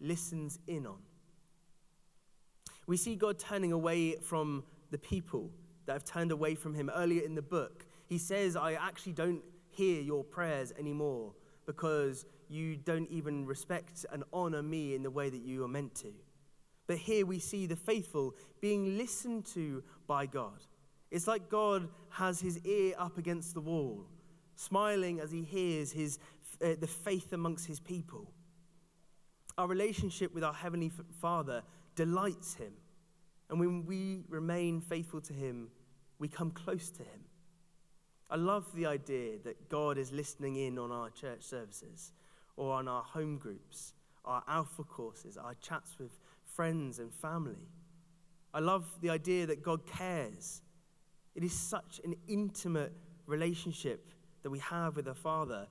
listens 0.00 0.58
in 0.66 0.86
on? 0.86 0.98
We 2.86 2.96
see 2.96 3.14
God 3.14 3.38
turning 3.38 3.72
away 3.72 4.16
from 4.16 4.64
the 4.90 4.98
people 4.98 5.50
that 5.86 5.92
have 5.92 6.04
turned 6.04 6.32
away 6.32 6.54
from 6.54 6.74
Him 6.74 6.90
earlier 6.94 7.22
in 7.22 7.34
the 7.34 7.42
book. 7.42 7.86
He 8.06 8.18
says, 8.18 8.56
I 8.56 8.74
actually 8.74 9.12
don't 9.12 9.42
hear 9.68 10.00
your 10.00 10.24
prayers 10.24 10.72
anymore 10.78 11.32
because 11.66 12.26
you 12.48 12.76
don't 12.76 13.08
even 13.10 13.46
respect 13.46 14.04
and 14.12 14.24
honor 14.32 14.62
me 14.62 14.94
in 14.94 15.02
the 15.02 15.10
way 15.10 15.30
that 15.30 15.42
you 15.42 15.64
are 15.64 15.68
meant 15.68 15.94
to. 15.96 16.12
But 16.86 16.98
here 16.98 17.24
we 17.24 17.38
see 17.38 17.66
the 17.66 17.76
faithful 17.76 18.34
being 18.60 18.98
listened 18.98 19.46
to 19.54 19.82
by 20.06 20.26
God. 20.26 20.64
It's 21.10 21.26
like 21.26 21.48
God 21.48 21.88
has 22.10 22.40
his 22.40 22.58
ear 22.64 22.94
up 22.98 23.18
against 23.18 23.54
the 23.54 23.60
wall 23.60 24.06
smiling 24.62 25.20
as 25.20 25.30
he 25.30 25.42
hears 25.42 25.92
his, 25.92 26.18
uh, 26.64 26.74
the 26.80 26.86
faith 26.86 27.32
amongst 27.32 27.66
his 27.66 27.80
people. 27.80 28.30
Our 29.58 29.66
relationship 29.66 30.34
with 30.34 30.44
our 30.44 30.52
Heavenly 30.52 30.90
Father 31.20 31.62
delights 31.94 32.54
him. 32.54 32.72
And 33.50 33.60
when 33.60 33.84
we 33.84 34.24
remain 34.28 34.80
faithful 34.80 35.20
to 35.22 35.32
him, 35.32 35.68
we 36.18 36.28
come 36.28 36.50
close 36.50 36.90
to 36.90 37.02
him. 37.02 37.24
I 38.30 38.36
love 38.36 38.64
the 38.74 38.86
idea 38.86 39.38
that 39.44 39.68
God 39.68 39.98
is 39.98 40.10
listening 40.10 40.56
in 40.56 40.78
on 40.78 40.90
our 40.90 41.10
church 41.10 41.42
services 41.42 42.12
or 42.56 42.72
on 42.72 42.88
our 42.88 43.02
home 43.02 43.36
groups, 43.36 43.92
our 44.24 44.42
alpha 44.48 44.84
courses, 44.84 45.36
our 45.36 45.54
chats 45.60 45.98
with 45.98 46.18
friends 46.44 46.98
and 46.98 47.12
family. 47.12 47.68
I 48.54 48.60
love 48.60 48.86
the 49.02 49.10
idea 49.10 49.46
that 49.46 49.62
God 49.62 49.86
cares. 49.86 50.62
It 51.34 51.44
is 51.44 51.52
such 51.52 52.00
an 52.04 52.14
intimate 52.26 52.92
relationship 53.26 54.12
that 54.42 54.50
we 54.50 54.58
have 54.58 54.96
with 54.96 55.04
the 55.06 55.14
Father 55.14 55.66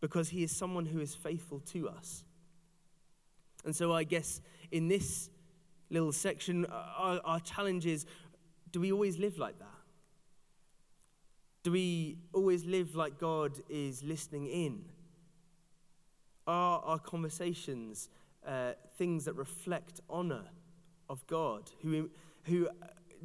because 0.00 0.28
he 0.28 0.42
is 0.42 0.54
someone 0.54 0.86
who 0.86 1.00
is 1.00 1.14
faithful 1.14 1.60
to 1.60 1.88
us. 1.88 2.24
And 3.64 3.74
so 3.74 3.92
I 3.92 4.04
guess 4.04 4.40
in 4.70 4.88
this 4.88 5.30
little 5.90 6.12
section, 6.12 6.66
our, 6.66 7.20
our 7.24 7.40
challenge 7.40 7.86
is 7.86 8.06
do 8.70 8.80
we 8.80 8.92
always 8.92 9.18
live 9.18 9.38
like 9.38 9.58
that? 9.58 9.66
Do 11.62 11.72
we 11.72 12.18
always 12.32 12.64
live 12.64 12.94
like 12.94 13.18
God 13.18 13.58
is 13.68 14.02
listening 14.02 14.46
in? 14.46 14.84
Are 16.46 16.80
our 16.80 16.98
conversations 16.98 18.08
uh, 18.46 18.72
things 18.96 19.24
that 19.24 19.34
reflect 19.34 20.00
honor 20.08 20.44
of 21.08 21.26
God? 21.26 21.70
Who, 21.82 22.10
who 22.44 22.68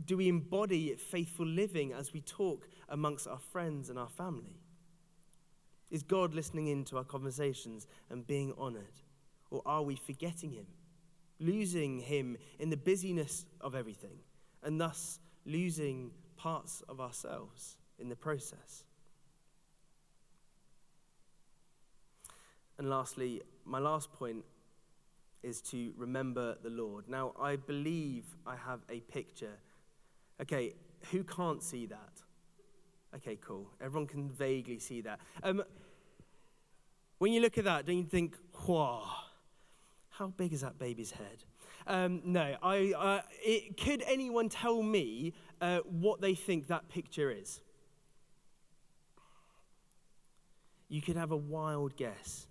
do 0.06 0.17
we 0.17 0.27
embody 0.27 0.95
faithful 0.95 1.45
living 1.45 1.93
as 1.93 2.13
we 2.13 2.21
talk 2.21 2.67
amongst 2.89 3.27
our 3.27 3.39
friends 3.39 3.89
and 3.89 3.99
our 3.99 4.10
family? 4.10 4.61
Is 5.91 6.04
God 6.04 6.34
listening 6.34 6.67
in 6.67 6.86
to 6.86 6.97
our 6.97 7.04
conversations 7.04 7.86
and 8.10 8.25
being 8.25 8.54
honored? 8.58 9.01
Or 9.49 9.62
are 9.65 9.84
we 9.84 9.97
forgetting 9.97 10.51
Him, 10.51 10.65
losing 11.39 11.99
Him 11.99 12.38
in 12.60 12.69
the 12.69 12.77
busyness 12.77 13.45
of 13.60 13.75
everything, 13.75 14.19
and 14.63 14.80
thus 14.80 15.19
losing 15.45 16.12
parts 16.38 16.82
of 16.88 17.01
ourselves 17.01 17.75
in 17.99 18.08
the 18.08 18.15
process? 18.15 18.86
And 22.77 22.89
lastly, 22.89 23.41
my 23.65 23.80
last 23.80 24.13
point 24.13 24.45
is 25.43 25.62
to 25.62 25.93
remember 25.97 26.56
the 26.63 26.69
Lord. 26.69 27.10
Now, 27.10 27.34
I 27.39 27.58
believe 27.58 28.23
I 28.47 28.56
have 28.56 28.80
a 28.89 29.01
picture. 29.01 29.58
Okay, 30.41 30.73
who 31.12 31.23
can't 31.23 31.62
see 31.62 31.86
that? 31.88 32.21
Okay, 33.15 33.38
cool. 33.41 33.67
Everyone 33.82 34.08
can 34.08 34.30
vaguely 34.30 34.80
see 34.80 35.02
that. 35.02 35.19
Um, 35.43 35.63
when 37.17 37.34
you 37.34 37.41
look 37.41 37.58
at 37.58 37.65
that, 37.65 37.86
don't 37.86 37.97
you 37.97 38.04
think, 38.04 38.38
wow, 38.65 39.06
how 40.10 40.28
big 40.28 40.54
is 40.54 40.62
that 40.62 40.80
baby's 40.80 41.12
head? 41.12 41.43
Um, 41.88 42.21
no, 42.24 42.56
I, 42.63 43.21
it, 43.43 43.78
could 43.78 44.04
anyone 44.08 44.50
tell 44.50 44.82
me 44.82 45.34
uh, 45.60 45.80
what 45.80 46.21
they 46.21 46.36
think 46.36 46.67
that 46.67 46.89
picture 46.89 47.32
is? 47.32 47.62
You 50.88 51.02
could 51.02 51.15
have 51.15 51.32
a 51.32 51.38
wild 51.38 51.95
guess. 51.95 52.47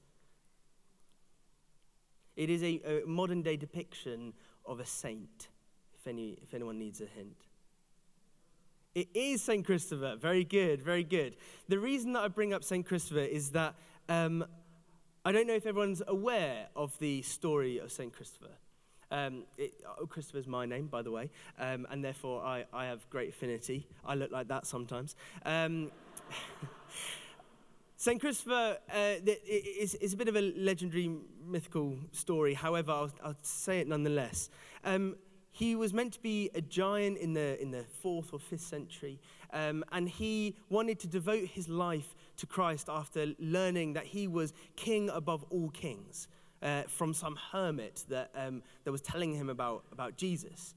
It 2.36 2.48
is 2.50 2.62
a, 2.62 2.80
a 2.86 3.06
modern 3.06 3.42
day 3.42 3.56
depiction 3.56 4.32
of 4.64 4.80
a 4.80 4.86
saint, 4.86 5.48
if, 5.94 6.06
any, 6.06 6.38
if 6.42 6.54
anyone 6.54 6.78
needs 6.78 7.00
a 7.00 7.06
hint. 7.06 7.49
It 8.92 9.08
is 9.14 9.40
St. 9.40 9.64
Christopher. 9.64 10.16
Very 10.20 10.42
good, 10.42 10.82
very 10.82 11.04
good. 11.04 11.36
The 11.68 11.78
reason 11.78 12.12
that 12.14 12.24
I 12.24 12.28
bring 12.28 12.52
up 12.52 12.64
St. 12.64 12.84
Christopher 12.84 13.20
is 13.20 13.50
that 13.50 13.76
um, 14.08 14.44
I 15.24 15.30
don't 15.30 15.46
know 15.46 15.54
if 15.54 15.64
everyone's 15.64 16.02
aware 16.08 16.66
of 16.74 16.98
the 16.98 17.22
story 17.22 17.78
of 17.78 17.92
St. 17.92 18.12
Christopher. 18.12 18.50
Um, 19.12 19.44
it, 19.56 19.74
oh, 20.00 20.06
Christopher's 20.06 20.48
my 20.48 20.66
name, 20.66 20.88
by 20.88 21.02
the 21.02 21.12
way, 21.12 21.30
um, 21.60 21.86
and 21.88 22.04
therefore 22.04 22.42
I, 22.42 22.64
I 22.72 22.86
have 22.86 23.08
great 23.10 23.28
affinity. 23.28 23.86
I 24.04 24.16
look 24.16 24.32
like 24.32 24.48
that 24.48 24.66
sometimes. 24.66 25.14
Um, 25.44 25.92
St. 27.96 28.20
Christopher 28.20 28.78
uh, 28.92 29.14
is, 29.46 29.94
is, 29.94 30.14
a 30.14 30.16
bit 30.16 30.26
of 30.26 30.34
a 30.34 30.52
legendary 30.56 31.14
mythical 31.46 31.96
story, 32.10 32.54
however, 32.54 32.90
I'll, 32.90 33.12
I'll 33.22 33.36
say 33.42 33.78
it 33.78 33.86
nonetheless. 33.86 34.50
Um, 34.84 35.14
he 35.60 35.76
was 35.76 35.92
meant 35.92 36.14
to 36.14 36.22
be 36.22 36.48
a 36.54 36.62
giant 36.62 37.18
in 37.18 37.34
the, 37.34 37.60
in 37.60 37.70
the 37.70 37.84
fourth 38.00 38.32
or 38.32 38.38
fifth 38.38 38.62
century, 38.62 39.20
um, 39.52 39.84
and 39.92 40.08
he 40.08 40.56
wanted 40.70 40.98
to 41.00 41.06
devote 41.06 41.46
his 41.46 41.68
life 41.68 42.14
to 42.38 42.46
Christ 42.46 42.88
after 42.88 43.26
learning 43.38 43.92
that 43.92 44.06
he 44.06 44.26
was 44.26 44.54
king 44.76 45.10
above 45.10 45.44
all 45.50 45.68
kings 45.68 46.28
uh, 46.62 46.84
from 46.84 47.12
some 47.12 47.36
hermit 47.52 48.04
that, 48.08 48.30
um, 48.34 48.62
that 48.84 48.90
was 48.90 49.02
telling 49.02 49.34
him 49.34 49.50
about, 49.50 49.84
about 49.92 50.16
Jesus. 50.16 50.74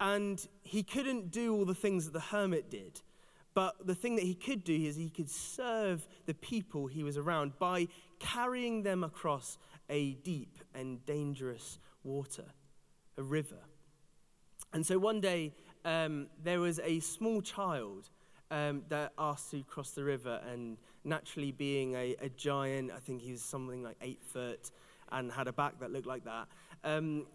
And 0.00 0.44
he 0.62 0.82
couldn't 0.82 1.30
do 1.30 1.54
all 1.54 1.64
the 1.64 1.72
things 1.72 2.04
that 2.06 2.12
the 2.12 2.18
hermit 2.18 2.68
did. 2.68 3.00
But 3.54 3.86
the 3.86 3.94
thing 3.94 4.16
that 4.16 4.24
he 4.24 4.34
could 4.34 4.64
do 4.64 4.74
is 4.74 4.96
he 4.96 5.10
could 5.10 5.30
serve 5.30 6.08
the 6.26 6.34
people 6.34 6.88
he 6.88 7.04
was 7.04 7.16
around 7.16 7.56
by 7.60 7.86
carrying 8.18 8.82
them 8.82 9.04
across 9.04 9.58
a 9.88 10.14
deep 10.14 10.58
and 10.74 11.06
dangerous 11.06 11.78
water, 12.02 12.46
a 13.16 13.22
river. 13.22 13.67
And 14.72 14.86
so 14.86 14.98
one 14.98 15.20
day, 15.20 15.52
um, 15.84 16.26
there 16.42 16.60
was 16.60 16.78
a 16.80 17.00
small 17.00 17.40
child 17.40 18.10
um, 18.50 18.82
that 18.88 19.12
asked 19.18 19.50
to 19.50 19.62
cross 19.64 19.90
the 19.90 20.04
river, 20.04 20.40
and 20.50 20.76
naturally, 21.04 21.52
being 21.52 21.94
a, 21.94 22.16
a, 22.20 22.28
giant, 22.30 22.90
I 22.90 22.98
think 22.98 23.22
he 23.22 23.32
was 23.32 23.42
something 23.42 23.82
like 23.82 23.96
eight 24.00 24.22
foot 24.22 24.70
and 25.12 25.30
had 25.32 25.48
a 25.48 25.52
back 25.52 25.80
that 25.80 25.90
looked 25.90 26.06
like 26.06 26.24
that. 26.24 26.48
Um, 26.84 27.26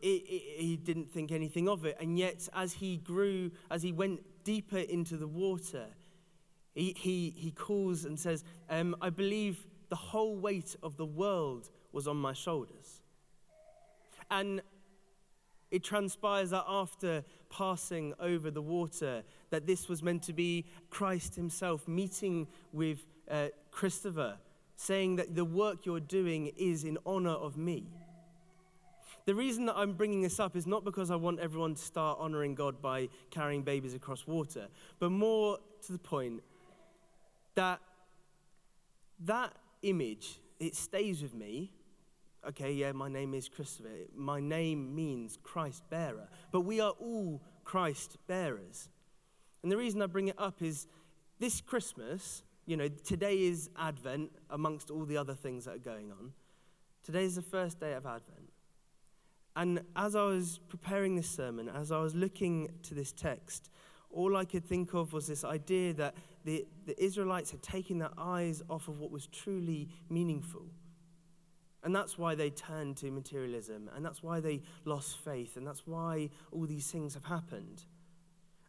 it, 0.00 0.22
it, 0.26 0.60
he 0.60 0.76
didn't 0.76 1.10
think 1.10 1.32
anything 1.32 1.68
of 1.68 1.84
it. 1.84 1.96
And 2.00 2.18
yet, 2.18 2.48
as 2.54 2.72
he 2.72 2.96
grew, 2.96 3.50
as 3.70 3.82
he 3.82 3.92
went 3.92 4.20
deeper 4.44 4.78
into 4.78 5.16
the 5.16 5.28
water, 5.28 5.86
he, 6.74 6.94
he, 6.98 7.34
he 7.36 7.50
calls 7.50 8.04
and 8.04 8.18
says, 8.18 8.44
um, 8.68 8.96
I 9.00 9.10
believe 9.10 9.66
the 9.88 9.96
whole 9.96 10.36
weight 10.36 10.74
of 10.82 10.96
the 10.96 11.06
world 11.06 11.68
was 11.92 12.08
on 12.08 12.16
my 12.16 12.32
shoulders. 12.32 13.02
And 14.30 14.62
it 15.72 15.82
transpires 15.82 16.50
that 16.50 16.66
after 16.68 17.24
passing 17.48 18.12
over 18.20 18.50
the 18.50 18.60
water, 18.60 19.24
that 19.48 19.66
this 19.66 19.88
was 19.88 20.02
meant 20.02 20.22
to 20.24 20.34
be 20.34 20.66
Christ 20.90 21.34
himself 21.34 21.88
meeting 21.88 22.46
with 22.72 23.06
uh, 23.28 23.48
Christopher, 23.70 24.36
saying 24.76 25.16
that 25.16 25.34
the 25.34 25.46
work 25.46 25.86
you're 25.86 25.98
doing 25.98 26.52
is 26.58 26.84
in 26.84 26.98
honor 27.06 27.30
of 27.30 27.56
me. 27.56 27.86
The 29.24 29.34
reason 29.34 29.64
that 29.66 29.76
I'm 29.76 29.94
bringing 29.94 30.20
this 30.20 30.38
up 30.38 30.56
is 30.56 30.66
not 30.66 30.84
because 30.84 31.10
I 31.10 31.16
want 31.16 31.40
everyone 31.40 31.74
to 31.74 31.82
start 31.82 32.18
honoring 32.20 32.54
God 32.54 32.82
by 32.82 33.08
carrying 33.30 33.62
babies 33.62 33.94
across 33.94 34.26
water, 34.26 34.68
but 34.98 35.10
more 35.10 35.58
to 35.86 35.92
the 35.92 35.98
point 35.98 36.42
that 37.54 37.80
that 39.24 39.54
image, 39.82 40.38
it 40.60 40.76
stays 40.76 41.22
with 41.22 41.34
me. 41.34 41.72
Okay, 42.48 42.72
yeah, 42.72 42.90
my 42.90 43.08
name 43.08 43.34
is 43.34 43.48
Christopher. 43.48 43.88
My 44.16 44.40
name 44.40 44.94
means 44.94 45.38
Christ 45.44 45.84
bearer. 45.90 46.28
But 46.50 46.62
we 46.62 46.80
are 46.80 46.90
all 46.90 47.40
Christ 47.62 48.16
bearers. 48.26 48.88
And 49.62 49.70
the 49.70 49.76
reason 49.76 50.02
I 50.02 50.06
bring 50.06 50.26
it 50.26 50.34
up 50.38 50.60
is 50.60 50.88
this 51.38 51.60
Christmas, 51.60 52.42
you 52.66 52.76
know, 52.76 52.88
today 52.88 53.42
is 53.42 53.70
Advent 53.78 54.32
amongst 54.50 54.90
all 54.90 55.04
the 55.04 55.16
other 55.16 55.34
things 55.34 55.66
that 55.66 55.76
are 55.76 55.78
going 55.78 56.10
on. 56.10 56.32
Today 57.04 57.22
is 57.22 57.36
the 57.36 57.42
first 57.42 57.78
day 57.78 57.92
of 57.92 58.06
Advent. 58.06 58.50
And 59.54 59.82
as 59.94 60.16
I 60.16 60.24
was 60.24 60.58
preparing 60.68 61.14
this 61.14 61.28
sermon, 61.28 61.68
as 61.68 61.92
I 61.92 62.00
was 62.00 62.14
looking 62.14 62.70
to 62.82 62.94
this 62.94 63.12
text, 63.12 63.70
all 64.10 64.36
I 64.36 64.44
could 64.44 64.64
think 64.64 64.94
of 64.94 65.12
was 65.12 65.28
this 65.28 65.44
idea 65.44 65.92
that 65.94 66.14
the, 66.44 66.66
the 66.86 67.02
Israelites 67.02 67.52
had 67.52 67.62
taken 67.62 67.98
their 67.98 68.10
eyes 68.18 68.62
off 68.68 68.88
of 68.88 68.98
what 68.98 69.12
was 69.12 69.28
truly 69.28 69.88
meaningful. 70.10 70.66
And 71.84 71.94
that's 71.94 72.16
why 72.16 72.34
they 72.34 72.50
turned 72.50 72.96
to 72.98 73.10
materialism, 73.10 73.90
and 73.96 74.04
that's 74.04 74.22
why 74.22 74.38
they 74.38 74.62
lost 74.84 75.18
faith, 75.18 75.56
and 75.56 75.66
that's 75.66 75.84
why 75.84 76.30
all 76.52 76.64
these 76.64 76.88
things 76.90 77.14
have 77.14 77.24
happened. 77.24 77.84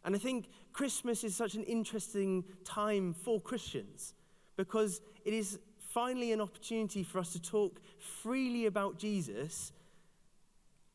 And 0.04 0.16
I 0.16 0.18
think 0.18 0.48
Christmas 0.72 1.22
is 1.22 1.36
such 1.36 1.54
an 1.54 1.62
interesting 1.62 2.44
time 2.64 3.14
for 3.14 3.40
Christians 3.40 4.14
because 4.56 5.00
it 5.24 5.32
is 5.32 5.58
finally 5.78 6.32
an 6.32 6.40
opportunity 6.40 7.04
for 7.04 7.20
us 7.20 7.32
to 7.32 7.40
talk 7.40 7.80
freely 7.98 8.66
about 8.66 8.98
Jesus 8.98 9.72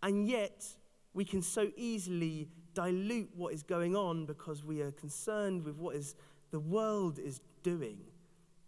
and 0.01 0.27
yet, 0.27 0.65
we 1.13 1.25
can 1.25 1.41
so 1.41 1.71
easily 1.75 2.47
dilute 2.73 3.29
what 3.35 3.53
is 3.53 3.63
going 3.63 3.95
on 3.95 4.25
because 4.25 4.63
we 4.63 4.81
are 4.81 4.91
concerned 4.91 5.63
with 5.63 5.75
what 5.75 5.95
is 5.95 6.15
the 6.51 6.59
world 6.59 7.19
is 7.19 7.41
doing, 7.63 7.97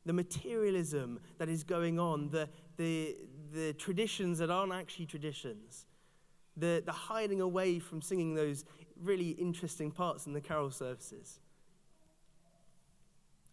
the 0.06 0.14
materialism 0.14 1.20
that 1.38 1.50
is 1.50 1.64
going 1.64 2.00
on, 2.00 2.30
the, 2.30 2.50
the, 2.78 3.16
the 3.54 3.74
traditions 3.74 4.40
that 4.40 4.50
aren't 4.50 4.74
actually 4.74 5.06
traditions, 5.06 5.86
the, 6.58 6.82
the 6.86 6.92
hiding 6.92 7.42
away 7.42 7.80
from 7.80 8.02
singing 8.02 8.36
those 8.36 8.66
really 9.04 9.32
interesting 9.32 9.92
parts 9.92 10.28
in 10.28 10.34
the 10.34 10.42
carol 10.42 10.72
services. 10.72 11.40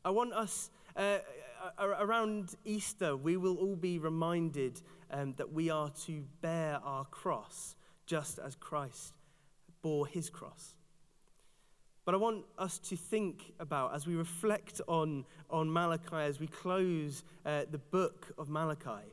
I 0.04 0.10
want 0.10 0.32
us, 0.32 0.70
uh, 0.96 1.18
around 1.78 2.54
Easter, 2.64 3.16
we 3.16 3.36
will 3.36 3.56
all 3.56 3.76
be 3.76 3.98
reminded 3.98 4.80
um, 5.10 5.34
that 5.36 5.52
we 5.52 5.70
are 5.70 5.90
to 6.06 6.24
bear 6.40 6.80
our 6.84 7.04
cross 7.06 7.74
just 8.06 8.38
as 8.38 8.54
Christ 8.54 9.12
bore 9.82 10.06
his 10.06 10.30
cross. 10.30 10.74
But 12.04 12.14
I 12.14 12.18
want 12.18 12.46
us 12.56 12.78
to 12.78 12.96
think 12.96 13.52
about, 13.60 13.94
as 13.94 14.06
we 14.06 14.14
reflect 14.14 14.80
on, 14.88 15.26
on 15.50 15.70
Malachi, 15.70 16.16
as 16.16 16.40
we 16.40 16.46
close 16.46 17.22
uh, 17.44 17.64
the 17.70 17.78
book 17.78 18.32
of 18.38 18.48
Malachi, 18.48 19.12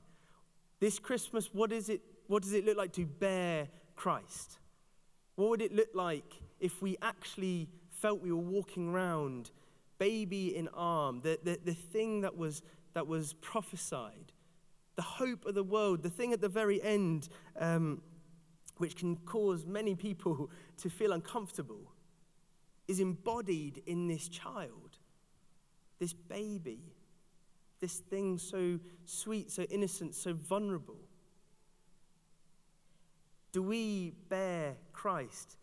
this 0.79 0.99
Christmas, 0.99 1.49
what, 1.53 1.71
is 1.71 1.89
it, 1.89 2.01
what 2.27 2.43
does 2.43 2.53
it 2.53 2.65
look 2.65 2.77
like 2.77 2.93
to 2.93 3.05
bear 3.05 3.67
Christ? 3.95 4.59
What 5.35 5.49
would 5.49 5.61
it 5.61 5.73
look 5.73 5.89
like 5.93 6.41
if 6.59 6.81
we 6.81 6.97
actually 7.01 7.69
felt 7.89 8.21
we 8.21 8.31
were 8.31 8.37
walking 8.37 8.89
around 8.89 9.51
baby 9.97 10.55
in 10.55 10.67
arm, 10.69 11.21
the, 11.21 11.39
the, 11.43 11.59
the 11.63 11.73
thing 11.73 12.21
that 12.21 12.35
was, 12.35 12.61
that 12.93 13.07
was 13.07 13.33
prophesied, 13.33 14.33
the 14.95 15.01
hope 15.01 15.45
of 15.45 15.55
the 15.55 15.63
world, 15.63 16.03
the 16.03 16.09
thing 16.09 16.33
at 16.33 16.41
the 16.41 16.49
very 16.49 16.81
end, 16.81 17.29
um, 17.59 18.01
which 18.77 18.95
can 18.95 19.15
cause 19.17 19.65
many 19.65 19.95
people 19.95 20.49
to 20.77 20.89
feel 20.89 21.13
uncomfortable, 21.13 21.91
is 22.87 22.99
embodied 22.99 23.81
in 23.85 24.07
this 24.07 24.27
child, 24.27 24.97
this 25.99 26.13
baby, 26.13 26.94
this 27.79 27.99
thing 27.99 28.37
so 28.37 28.79
sweet, 29.05 29.51
so 29.51 29.63
innocent, 29.63 30.15
so 30.15 30.33
vulnerable. 30.33 30.97
Do 33.51 33.61
we 33.61 34.13
bear 34.29 34.75
Christ 34.91 35.57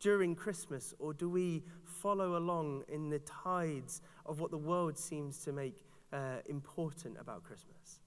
during 0.00 0.34
Christmas, 0.34 0.94
or 0.98 1.12
do 1.12 1.28
we 1.28 1.64
follow 1.84 2.36
along 2.36 2.84
in 2.88 3.10
the 3.10 3.18
tides 3.20 4.00
of 4.24 4.40
what 4.40 4.50
the 4.50 4.58
world 4.58 4.98
seems 4.98 5.38
to 5.38 5.52
make 5.52 5.84
uh, 6.12 6.38
important 6.46 7.16
about 7.20 7.42
Christmas? 7.42 8.00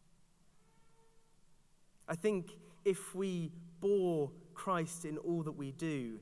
I 2.07 2.15
think 2.15 2.55
if 2.85 3.13
we 3.13 3.51
bore 3.79 4.31
Christ 4.55 5.05
in 5.05 5.17
all 5.19 5.43
that 5.43 5.51
we 5.51 5.71
do, 5.73 6.19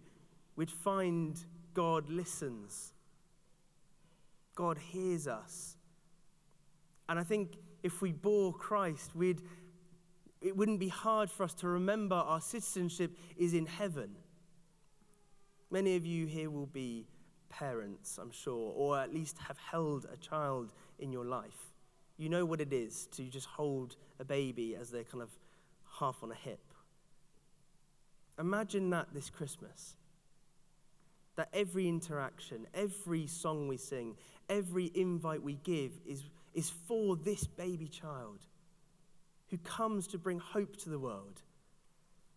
we'd 0.55 0.69
find 0.69 1.37
God 1.73 2.09
listens, 2.09 2.93
God 4.53 4.77
hears 4.77 5.27
us. 5.27 5.76
And 7.09 7.19
I 7.19 7.23
think 7.23 7.57
if 7.83 8.01
we 8.01 8.11
bore 8.11 8.53
Christ, 8.53 9.15
we'd, 9.15 9.41
it 10.41 10.55
wouldn't 10.55 10.79
be 10.79 10.89
hard 10.89 11.29
for 11.29 11.43
us 11.43 11.53
to 11.55 11.67
remember 11.67 12.15
our 12.15 12.41
citizenship 12.41 13.17
is 13.37 13.53
in 13.53 13.65
heaven. 13.65 14.15
Many 15.69 15.95
of 15.95 16.05
you 16.05 16.25
here 16.25 16.49
will 16.49 16.67
be 16.67 17.07
parents, 17.49 18.17
I'm 18.21 18.31
sure, 18.31 18.73
or 18.75 18.99
at 18.99 19.13
least 19.13 19.37
have 19.39 19.57
held 19.57 20.05
a 20.11 20.17
child 20.17 20.71
in 20.99 21.11
your 21.11 21.25
life. 21.25 21.73
You 22.17 22.29
know 22.29 22.45
what 22.45 22.61
it 22.61 22.73
is 22.73 23.07
to 23.11 23.23
just 23.23 23.47
hold 23.47 23.95
a 24.19 24.25
baby 24.25 24.75
as 24.75 24.89
they're 24.89 25.03
kind 25.03 25.21
of 25.21 25.29
half 25.99 26.23
on 26.23 26.31
a 26.31 26.35
hip. 26.35 26.59
Imagine 28.39 28.89
that 28.91 29.07
this 29.13 29.29
Christmas. 29.29 29.95
That 31.35 31.49
every 31.53 31.87
interaction, 31.87 32.65
every 32.73 33.27
song 33.27 33.67
we 33.67 33.77
sing, 33.77 34.15
every 34.49 34.91
invite 34.95 35.43
we 35.43 35.59
give 35.63 35.91
is, 36.05 36.23
is 36.57 36.71
for 36.71 37.15
this 37.15 37.45
baby 37.45 37.87
child 37.87 38.39
who 39.51 39.59
comes 39.59 40.07
to 40.07 40.17
bring 40.17 40.39
hope 40.39 40.75
to 40.75 40.89
the 40.89 40.97
world, 40.97 41.43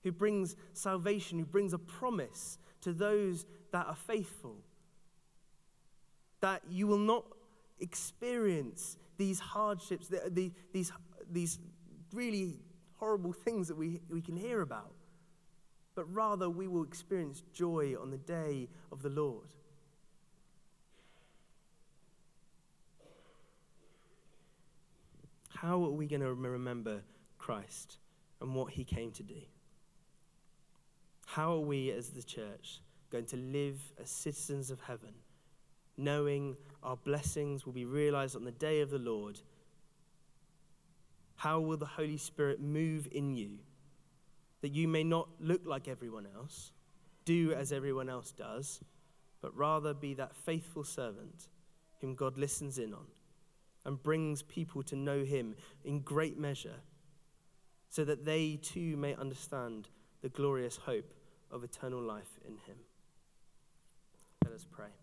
who 0.02 0.12
brings 0.12 0.56
salvation, 0.74 1.38
who 1.38 1.46
brings 1.46 1.72
a 1.72 1.78
promise 1.78 2.59
to 2.83 2.92
those 2.92 3.46
that 3.72 3.87
are 3.87 3.96
faithful. 3.96 4.56
That 6.42 6.61
you 6.68 6.87
will 6.87 6.98
not 6.98 7.24
experience 7.80 8.98
these 9.16 9.40
hardships, 9.40 10.09
the, 10.09 10.52
these, 10.70 10.92
these 11.33 11.59
really 12.12 12.59
horrible 12.96 13.33
things 13.33 13.68
that 13.68 13.76
we, 13.76 14.02
we 14.11 14.20
can 14.20 14.37
hear 14.37 14.61
about, 14.61 14.92
but 15.94 16.04
rather 16.14 16.50
we 16.50 16.68
will 16.68 16.85
experience 16.85 17.42
joy 17.54 17.94
on 17.98 18.11
the 18.11 18.18
day 18.18 18.68
of 18.92 19.00
the 19.00 19.09
Lord. 19.09 19.48
How 25.61 25.85
are 25.85 25.90
we 25.90 26.07
going 26.07 26.23
to 26.23 26.33
remember 26.33 27.03
Christ 27.37 27.99
and 28.40 28.55
what 28.55 28.73
he 28.73 28.83
came 28.83 29.11
to 29.11 29.23
do? 29.23 29.42
How 31.27 31.53
are 31.53 31.61
we 31.61 31.90
as 31.90 32.09
the 32.09 32.23
church 32.23 32.81
going 33.11 33.27
to 33.27 33.37
live 33.37 33.79
as 34.01 34.09
citizens 34.09 34.70
of 34.70 34.81
heaven, 34.81 35.12
knowing 35.99 36.57
our 36.83 36.96
blessings 36.96 37.66
will 37.66 37.75
be 37.75 37.85
realized 37.85 38.37
on 38.37 38.44
the 38.44 38.53
day 38.53 38.81
of 38.81 38.88
the 38.88 38.99
Lord? 38.99 39.38
How 41.37 41.61
will 41.61 41.77
the 41.77 41.85
Holy 41.85 42.16
Spirit 42.16 42.62
move 42.62 43.07
in 43.12 43.35
you 43.35 43.59
that 44.62 44.70
you 44.70 44.88
may 44.88 45.05
not 45.05 45.29
look 45.40 45.61
like 45.66 45.88
everyone 45.88 46.27
else, 46.35 46.73
do 47.27 47.53
as 47.53 47.70
everyone 47.70 48.09
else 48.09 48.33
does, 48.33 48.81
but 49.42 49.55
rather 49.55 49.92
be 49.92 50.14
that 50.14 50.35
faithful 50.35 50.85
servant 50.85 51.49
whom 52.01 52.14
God 52.14 52.38
listens 52.38 52.79
in 52.79 52.94
on 52.94 53.05
and 53.90 54.00
brings 54.00 54.40
people 54.40 54.85
to 54.85 54.94
know 54.94 55.24
him 55.24 55.57
in 55.85 55.98
great 55.98 56.38
measure 56.38 56.76
so 57.88 58.05
that 58.05 58.24
they 58.24 58.57
too 58.62 58.96
may 58.96 59.16
understand 59.16 59.88
the 60.22 60.29
glorious 60.29 60.76
hope 60.76 61.12
of 61.50 61.64
eternal 61.64 62.00
life 62.00 62.38
in 62.46 62.53
him. 62.53 62.76
Let 64.44 64.55
us 64.55 64.64
pray. 64.70 64.99